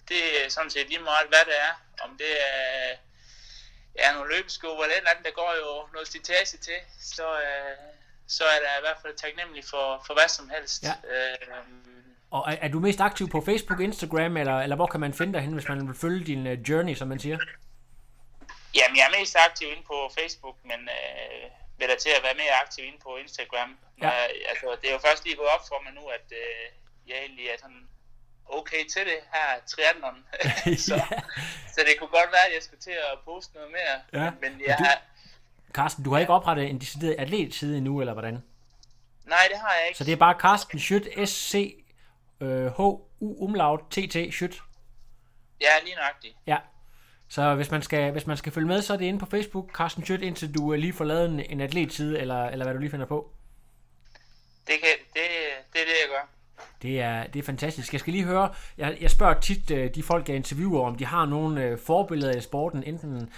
det 0.09 0.45
er 0.45 0.49
sådan 0.49 0.71
set 0.71 0.88
lige 0.88 0.99
meget, 0.99 1.29
hvad 1.29 1.45
det 1.51 1.57
er. 1.66 1.73
Om 2.05 2.11
det 2.18 2.33
er 2.49 2.97
ja, 3.99 4.12
nogle 4.12 4.35
løbesko 4.35 4.68
eller 4.68 4.95
et 4.95 4.97
eller 4.97 5.11
andet, 5.11 5.25
der 5.25 5.40
går 5.40 5.53
jo 5.62 5.92
noget 5.92 6.09
slitage 6.09 6.59
til, 6.59 6.79
så, 7.01 7.27
øh, 7.47 7.77
så 8.27 8.45
er 8.45 8.59
der 8.64 8.79
i 8.79 8.85
hvert 8.85 8.99
fald 9.03 9.14
taknemmelig 9.16 9.64
for, 9.64 10.03
for 10.07 10.14
hvad 10.14 10.29
som 10.29 10.51
helst. 10.51 10.83
Ja. 10.83 10.95
Øh, 11.12 11.37
og 12.31 12.53
er, 12.53 12.57
er 12.61 12.68
du 12.68 12.81
mest 12.81 13.01
aktiv 13.01 13.29
på 13.29 13.40
Facebook, 13.40 13.81
Instagram, 13.81 14.37
eller, 14.37 14.61
eller 14.61 14.77
hvor 14.77 14.87
kan 14.87 15.01
man 15.01 15.14
finde 15.14 15.33
dig 15.33 15.42
hen, 15.42 15.53
hvis 15.53 15.68
man 15.68 15.88
vil 15.88 15.97
følge 15.97 16.25
din 16.25 16.47
uh, 16.47 16.53
journey, 16.68 16.95
som 16.95 17.09
man 17.09 17.18
siger? 17.18 17.38
Jamen, 18.75 18.97
jeg 18.97 19.05
er 19.12 19.18
mest 19.18 19.37
aktiv 19.49 19.68
inde 19.68 19.83
på 19.87 20.11
Facebook, 20.18 20.57
men 20.64 20.81
øh, 20.81 21.51
vil 21.83 21.90
da 21.92 21.97
til 22.05 22.12
at 22.18 22.23
være 22.27 22.37
mere 22.42 22.55
aktiv 22.62 22.83
inde 22.88 23.01
på 23.07 23.11
Instagram. 23.25 23.71
Ja. 24.03 24.11
Men, 24.11 24.12
altså, 24.51 24.66
det 24.81 24.87
er 24.88 24.95
jo 24.97 25.03
først 25.09 25.25
lige 25.25 25.37
gået 25.40 25.53
op 25.57 25.64
for 25.71 25.79
mig 25.85 25.92
nu, 25.99 26.05
at 26.18 26.27
øh, 26.42 26.64
jeg 27.11 27.16
egentlig 27.25 27.47
er 27.53 27.59
sådan 27.64 27.85
okay 28.59 28.83
til 28.92 29.03
det 29.11 29.21
her 29.35 29.49
triathlon. 29.71 30.18
så, 30.88 30.95
ja. 30.95 31.09
så 31.75 31.81
det 31.87 31.92
kunne 31.99 32.14
godt 32.18 32.31
være, 32.37 32.47
at 32.49 32.55
jeg 32.57 32.62
skulle 32.66 32.83
til 32.88 32.97
at 33.11 33.14
poste 33.25 33.55
noget 33.55 33.71
mere. 33.79 33.95
Ja. 34.18 34.31
Men 34.42 34.51
jeg 34.66 34.77
du, 34.79 34.85
Carsten, 35.73 36.05
du 36.05 36.12
har 36.12 36.21
ikke 36.21 36.33
oprettet 36.38 36.64
en 36.71 36.79
decideret 36.81 37.16
atletside 37.18 37.77
endnu, 37.79 38.01
eller 38.01 38.12
hvordan? 38.12 38.35
Nej, 39.25 39.45
det 39.51 39.59
har 39.59 39.73
jeg 39.79 39.85
ikke. 39.88 39.99
Så 39.99 40.05
det 40.05 40.12
er 40.12 40.16
bare 40.27 40.40
Carsten 40.40 40.79
Schødt, 40.79 41.29
S-C, 41.29 41.85
øh, 42.40 42.66
H, 42.66 42.81
U, 42.81 43.45
umlaut, 43.45 43.81
T-T, 43.90 44.16
Schødt? 44.33 44.62
Ja, 45.61 45.85
lige 45.85 45.95
nøjagtigt. 45.95 46.37
Ja, 46.47 46.59
så 47.33 47.55
hvis 47.55 47.71
man 47.71 47.83
skal, 47.83 48.12
hvis 48.12 48.27
man 48.27 48.37
skal 48.37 48.53
følge 48.53 48.66
med, 48.66 48.83
så 48.83 48.92
er 48.92 48.97
det 48.97 49.05
inde 49.05 49.18
på 49.18 49.27
Facebook, 49.27 49.71
Carsten 49.77 50.05
Schødt, 50.05 50.23
indtil 50.23 50.55
du 50.55 50.73
lige 50.73 50.92
får 50.92 51.05
lavet 51.05 51.31
en, 51.31 51.40
en 51.40 51.61
atletside, 51.61 52.18
eller, 52.18 52.45
eller 52.45 52.64
hvad 52.64 52.75
du 52.75 52.81
lige 52.81 52.90
finder 52.90 53.07
på. 53.07 53.31
Det, 54.66 54.75
kan, 54.81 54.90
det, 55.14 55.23
det 55.73 55.81
er 55.81 55.85
det, 55.85 55.95
jeg 56.03 56.09
gør. 56.09 56.29
Det 56.83 57.01
er, 57.01 57.27
det 57.27 57.38
er 57.38 57.42
fantastisk. 57.42 57.92
Jeg 57.92 58.01
skal 58.01 58.12
lige 58.12 58.25
høre, 58.25 58.55
jeg, 58.79 58.97
jeg 59.01 59.11
spørger 59.11 59.40
tit 59.40 59.71
uh, 59.71 59.87
de 59.95 60.03
folk, 60.03 60.29
jeg 60.29 60.37
interviewer, 60.37 60.87
om 60.87 60.97
de 60.97 61.05
har 61.05 61.27
nogle 61.27 61.73
uh, 61.73 61.79
forbilleder 61.79 62.37
i 62.37 62.40
sporten, 62.40 62.83
enten 62.83 63.33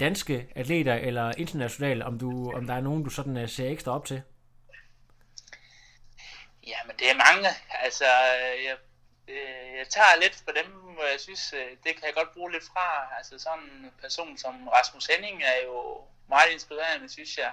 danske 0.00 0.46
atleter 0.54 0.94
eller 0.94 1.32
internationale, 1.36 2.04
om, 2.04 2.18
du, 2.18 2.52
om 2.52 2.66
der 2.66 2.74
er 2.74 2.80
nogen, 2.80 3.04
du 3.04 3.10
sådan 3.10 3.48
ser 3.48 3.68
ekstra 3.68 3.92
op 3.92 4.04
til. 4.04 4.22
Jamen, 6.66 6.96
det 6.98 7.10
er 7.10 7.14
mange. 7.14 7.48
Altså, 7.84 8.04
jeg 8.64 8.76
øh, 9.28 9.78
jeg 9.78 9.86
tager 9.88 10.20
lidt 10.22 10.36
for 10.44 10.52
dem, 10.60 10.87
hvor 10.98 11.06
jeg 11.06 11.20
synes, 11.20 11.52
øh, 11.52 11.70
det 11.84 11.94
kan 11.96 12.04
jeg 12.06 12.14
godt 12.14 12.32
bruge 12.32 12.52
lidt 12.52 12.64
fra. 12.72 13.16
Altså 13.18 13.38
sådan 13.38 13.64
en 13.64 13.92
person 14.00 14.38
som 14.38 14.68
Rasmus 14.68 15.06
Henning 15.06 15.42
er 15.42 15.62
jo 15.64 16.04
meget 16.28 16.50
inspirerende, 16.50 17.08
synes 17.08 17.38
jeg. 17.38 17.52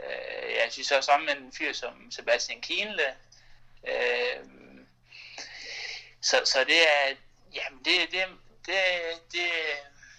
Øh, 0.00 0.54
jeg 0.54 0.72
synes 0.72 0.92
også 0.92 1.12
om 1.12 1.28
en 1.28 1.52
fyr 1.58 1.72
som 1.72 2.10
Sebastian 2.10 2.60
Kienle. 2.60 3.16
Øh, 3.88 4.44
så, 6.20 6.42
så 6.44 6.64
det 6.64 6.88
er, 6.88 7.16
jamen 7.54 7.78
det, 7.84 8.10
det, 8.12 8.24
det, 8.66 8.78
det 9.32 9.48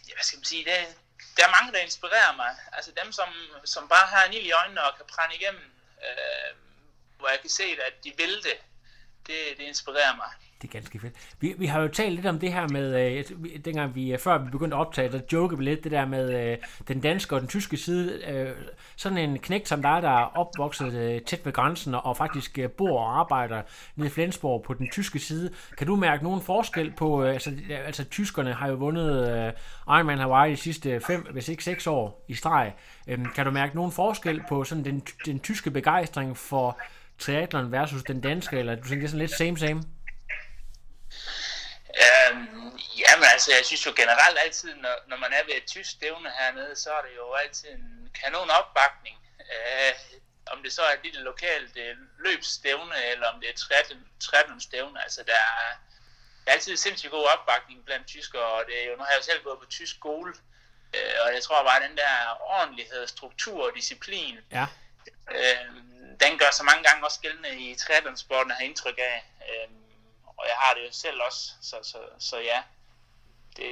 ja, 0.07 0.13
hvad 0.13 0.23
skal 0.23 0.39
man 0.39 0.45
sige, 0.45 0.65
det, 0.65 0.95
der 1.37 1.43
er 1.47 1.61
mange, 1.61 1.73
der 1.73 1.79
inspirerer 1.79 2.35
mig. 2.35 2.55
Altså 2.73 2.91
dem, 3.03 3.11
som, 3.11 3.29
som 3.65 3.87
bare 3.87 4.07
har 4.07 4.25
en 4.25 4.33
ild 4.33 4.45
i 4.45 4.51
øjnene 4.51 4.83
og 4.83 4.97
kan 4.97 5.05
prænde 5.05 5.35
igennem, 5.35 5.71
øh, 6.05 6.55
hvor 7.17 7.29
jeg 7.29 7.39
kan 7.41 7.49
se, 7.49 7.63
at 7.63 8.03
de 8.03 8.13
vil 8.17 8.43
det 8.43 8.57
det, 9.27 9.57
det 9.57 9.63
inspirerer 9.63 10.15
mig. 10.15 10.31
Det 10.61 10.67
er 10.67 10.71
ganske 10.71 10.99
fedt. 10.99 11.13
Vi, 11.39 11.55
vi 11.57 11.65
har 11.65 11.81
jo 11.81 11.87
talt 11.87 12.15
lidt 12.15 12.25
om 12.25 12.39
det 12.39 12.53
her 12.53 12.67
med, 12.67 13.17
øh, 13.17 13.23
dengang 13.65 13.95
vi, 13.95 14.13
øh, 14.13 14.19
før 14.19 14.37
vi 14.37 14.49
begyndte 14.51 14.77
at 14.77 14.81
optage, 14.81 15.11
der 15.11 15.19
jokede 15.33 15.57
vi 15.57 15.63
lidt 15.63 15.83
det 15.83 15.91
der 15.91 16.05
med 16.05 16.51
øh, 16.51 16.57
den 16.87 16.99
danske 16.99 17.35
og 17.35 17.41
den 17.41 17.49
tyske 17.49 17.77
side. 17.77 18.21
Øh, 18.27 18.51
sådan 18.95 19.17
en 19.17 19.39
knægt 19.39 19.67
som 19.67 19.81
dig, 19.81 20.01
der 20.01 20.09
er 20.09 20.37
opvokset 20.37 20.93
øh, 20.93 21.21
tæt 21.21 21.45
ved 21.45 21.53
grænsen 21.53 21.95
og, 21.95 22.05
og 22.05 22.17
faktisk 22.17 22.59
øh, 22.59 22.69
bor 22.69 22.99
og 22.99 23.19
arbejder 23.19 23.61
nede 23.95 24.07
i 24.07 24.11
Flensborg 24.11 24.63
på 24.63 24.73
den 24.73 24.89
tyske 24.91 25.19
side. 25.19 25.51
Kan 25.77 25.87
du 25.87 25.95
mærke 25.95 26.23
nogen 26.23 26.41
forskel 26.41 26.91
på, 26.91 27.23
øh, 27.23 27.33
altså, 27.33 27.51
altså 27.85 28.03
tyskerne 28.03 28.53
har 28.53 28.67
jo 28.67 28.75
vundet 28.75 29.29
øh, 29.29 29.53
Ironman 29.87 30.19
Hawaii 30.19 30.51
de 30.51 30.57
sidste 30.57 31.01
fem, 31.07 31.27
hvis 31.31 31.49
ikke 31.49 31.63
seks 31.63 31.87
år 31.87 32.25
i 32.27 32.33
streg. 32.33 32.73
Øh, 33.07 33.19
kan 33.35 33.45
du 33.45 33.51
mærke 33.51 33.75
nogen 33.75 33.91
forskel 33.91 34.41
på 34.49 34.63
sådan 34.63 34.85
den, 34.85 35.03
den 35.25 35.39
tyske 35.39 35.71
begejstring 35.71 36.37
for 36.37 36.79
triathlon 37.19 37.71
versus 37.71 38.03
den 38.03 38.21
danske, 38.21 38.59
eller 38.59 38.75
du 38.75 38.81
tænker 38.81 38.95
det 38.95 39.03
er 39.03 39.07
sådan 39.07 39.19
lidt 39.19 39.37
same 39.37 39.57
same? 39.57 39.96
Øhm, 41.95 42.79
jamen 43.01 43.25
altså, 43.33 43.51
jeg 43.55 43.65
synes 43.65 43.85
jo 43.85 43.93
generelt 43.95 44.37
altid, 44.39 44.75
når, 44.75 44.95
når 45.07 45.17
man 45.17 45.33
er 45.33 45.43
ved 45.43 45.55
et 45.55 45.65
tysk 45.65 45.91
stævne 45.91 46.31
hernede, 46.39 46.75
så 46.75 46.93
er 46.93 47.01
det 47.01 47.15
jo 47.15 47.33
altid 47.33 47.69
en 47.69 48.11
kanon 48.21 48.49
opbakning. 48.49 49.17
Øh, 49.39 49.93
om 50.51 50.63
det 50.63 50.73
så 50.73 50.81
er 50.81 50.93
et 50.93 51.03
lille 51.03 51.21
lokalt 51.21 51.77
øh, 51.77 51.97
løbsstævne, 52.19 53.05
eller 53.11 53.27
om 53.27 53.39
det 53.39 53.49
er 53.49 53.53
et 53.53 53.93
triathlon-stævne, 54.19 55.03
altså 55.03 55.23
der 55.23 55.33
er, 55.33 55.75
der 56.45 56.51
er 56.51 56.55
altid 56.55 56.77
sindssygt 56.77 57.11
god 57.11 57.25
opbakning 57.33 57.85
blandt 57.85 58.07
tyskere, 58.07 58.43
og 58.43 58.65
det 58.65 58.83
er 58.83 58.85
jo, 58.89 58.95
nu 58.95 59.03
har 59.03 59.11
jeg 59.11 59.19
jo 59.19 59.23
selv 59.23 59.43
gået 59.43 59.59
på 59.59 59.65
tysk 59.65 59.95
skole, 59.95 60.33
øh, 60.93 61.13
og 61.25 61.33
jeg 61.33 61.43
tror 61.43 61.63
bare, 61.63 61.83
at 61.83 61.89
den 61.89 61.97
der 61.97 62.37
ordentlighed, 62.39 63.07
struktur 63.07 63.65
og 63.67 63.75
disciplin, 63.75 64.39
ja. 64.51 64.65
øh, 65.31 65.65
den 66.19 66.39
gør 66.39 66.51
så 66.51 66.63
mange 66.63 66.83
gange 66.83 67.05
også 67.05 67.19
gældende 67.19 67.59
i 67.59 67.75
triathlonsporten, 67.75 68.51
har 68.51 68.59
indtryk 68.59 68.97
af. 68.97 69.25
Øh, 69.49 69.76
og 70.37 70.45
jeg 70.47 70.55
har 70.57 70.73
det 70.73 70.81
jo 70.87 70.91
selv 70.91 71.21
også, 71.27 71.51
så, 71.61 71.75
så, 71.83 71.97
så 72.19 72.35
ja, 72.37 72.59
det, 73.57 73.65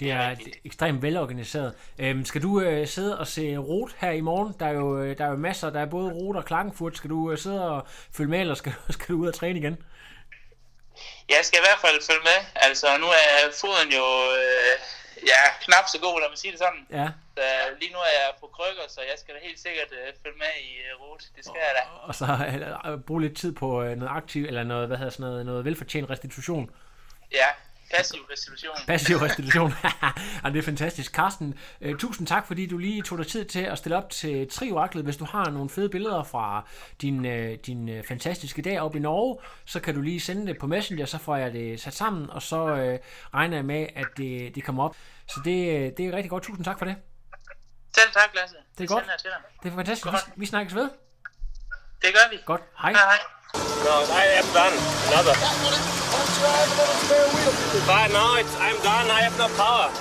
det 0.00 0.10
er, 0.10 0.16
er 0.16 0.36
ekstremt 0.64 1.02
velorganiseret. 1.02 1.74
Øhm, 1.98 2.24
skal 2.24 2.42
du 2.42 2.60
øh, 2.60 2.88
sidde 2.88 3.18
og 3.18 3.26
se 3.26 3.56
Rot 3.56 3.90
her 3.98 4.10
i 4.10 4.20
morgen? 4.20 4.54
Der 4.60 4.66
er 4.66 4.72
jo, 4.72 5.02
øh, 5.02 5.18
der 5.18 5.24
er 5.24 5.30
jo 5.30 5.36
masser, 5.36 5.70
der 5.70 5.80
er 5.80 5.86
både 5.86 6.12
Rot 6.12 6.36
og 6.36 6.44
Klagenfurt. 6.44 6.96
Skal 6.96 7.10
du 7.10 7.30
øh, 7.30 7.38
sidde 7.38 7.70
og 7.70 7.86
følge 8.16 8.30
med, 8.30 8.40
eller 8.40 8.54
skal, 8.54 8.74
skal 8.90 9.14
du 9.14 9.20
ud 9.20 9.28
og 9.28 9.34
træne 9.34 9.58
igen? 9.58 9.76
Jeg 11.28 11.40
skal 11.42 11.58
i 11.58 11.66
hvert 11.66 11.80
fald 11.80 12.02
følge 12.10 12.24
med. 12.24 12.38
Altså, 12.54 12.86
nu 12.98 13.06
er 13.06 13.52
foden 13.60 13.92
jo 13.92 14.06
øh, 14.38 14.74
ja, 15.32 15.42
knap 15.64 15.84
så 15.92 15.98
god, 16.00 16.20
lad 16.20 16.28
mig 16.30 16.38
sige 16.38 16.52
det 16.52 16.60
sådan. 16.66 16.86
Ja. 17.00 17.08
Så 17.36 17.44
lige 17.80 17.92
nu 17.92 17.98
er 17.98 18.12
jeg 18.20 18.30
på 18.40 18.46
krykker, 18.56 18.82
så 18.88 19.00
jeg 19.00 19.16
skal 19.18 19.34
da 19.34 19.40
helt 19.42 19.60
sikkert 19.60 19.90
øh, 19.92 20.12
følge 20.22 20.38
med 20.38 20.52
i 20.68 20.70
øh, 20.86 20.92
rute. 21.00 21.24
Det 21.36 21.44
skal 21.44 21.60
jeg 21.66 21.72
da. 21.78 21.82
Og 22.08 22.14
så 22.14 22.26
øh, 22.86 23.00
bruge 23.00 23.22
lidt 23.22 23.36
tid 23.36 23.52
på 23.62 23.82
øh, 23.82 23.96
noget 23.96 24.12
aktiv, 24.16 24.44
eller 24.44 24.64
noget, 24.64 24.86
hvad 24.86 24.96
hedder 24.96 25.12
sådan 25.12 25.26
noget, 25.30 25.46
noget 25.46 25.64
velfortjent 25.64 26.10
restitution. 26.10 26.70
Ja, 27.32 27.48
passiv 27.96 28.20
restitution. 28.32 28.74
Passiv 28.86 29.16
restitution. 29.16 29.74
ja, 30.44 30.50
det 30.50 30.58
er 30.58 30.62
fantastisk. 30.62 31.12
Carsten, 31.14 31.58
øh, 31.80 31.98
tusind 31.98 32.26
tak, 32.26 32.46
fordi 32.46 32.66
du 32.66 32.78
lige 32.78 33.02
tog 33.02 33.18
dig 33.18 33.26
tid 33.26 33.44
til 33.44 33.60
at 33.60 33.78
stille 33.78 33.96
op 33.96 34.10
til 34.10 34.50
Trioraklet. 34.50 35.04
Hvis 35.04 35.16
du 35.16 35.24
har 35.24 35.50
nogle 35.50 35.70
fede 35.70 35.88
billeder 35.88 36.22
fra 36.22 36.68
din, 37.02 37.26
øh, 37.26 37.58
din 37.66 37.88
øh, 37.88 38.04
fantastiske 38.04 38.62
dag 38.62 38.80
op 38.80 38.96
i 38.96 38.98
Norge, 38.98 39.38
så 39.64 39.80
kan 39.80 39.94
du 39.94 40.00
lige 40.00 40.20
sende 40.20 40.46
det 40.46 40.58
på 40.58 40.66
Messenger, 40.66 41.06
så 41.06 41.18
får 41.18 41.36
jeg 41.36 41.52
det 41.52 41.80
sat 41.80 41.94
sammen, 41.94 42.30
og 42.30 42.42
så 42.42 42.68
øh, 42.68 42.98
regner 43.34 43.56
jeg 43.56 43.64
med, 43.64 43.86
at 43.96 44.06
det, 44.16 44.54
det 44.54 44.64
kommer 44.64 44.84
op. 44.84 44.96
Så 45.28 45.40
det, 45.44 45.96
det 45.98 46.06
er 46.06 46.12
rigtig 46.12 46.30
godt. 46.30 46.42
Tusind 46.42 46.64
tak 46.64 46.78
for 46.78 46.84
det. 46.84 46.96
Selv 47.94 48.12
tak, 48.12 48.34
Lasse. 48.34 48.56
Det 48.78 48.84
er 48.84 48.88
godt. 48.88 49.04
Det 49.62 49.70
er 49.70 49.74
fantastisk. 49.76 50.06
Vi, 50.06 50.32
vi 50.36 50.46
snakkes 50.46 50.74
ved. 50.74 50.90
Det 52.02 52.14
gør 52.14 52.30
vi. 52.30 52.38
Godt. 52.46 52.60
Hej. 52.78 52.92
Hej, 52.92 53.02
hej. 53.02 53.37
No, 53.54 54.04
I 54.10 54.26
am 54.36 54.44
done. 54.52 54.74
Another. 55.08 55.32
But 57.86 58.12
no, 58.12 58.36
it's, 58.36 58.54
I'm 58.60 58.76
done. 58.82 59.10
I 59.10 59.22
have 59.22 59.38
no 59.38 59.48
power. 59.56 59.90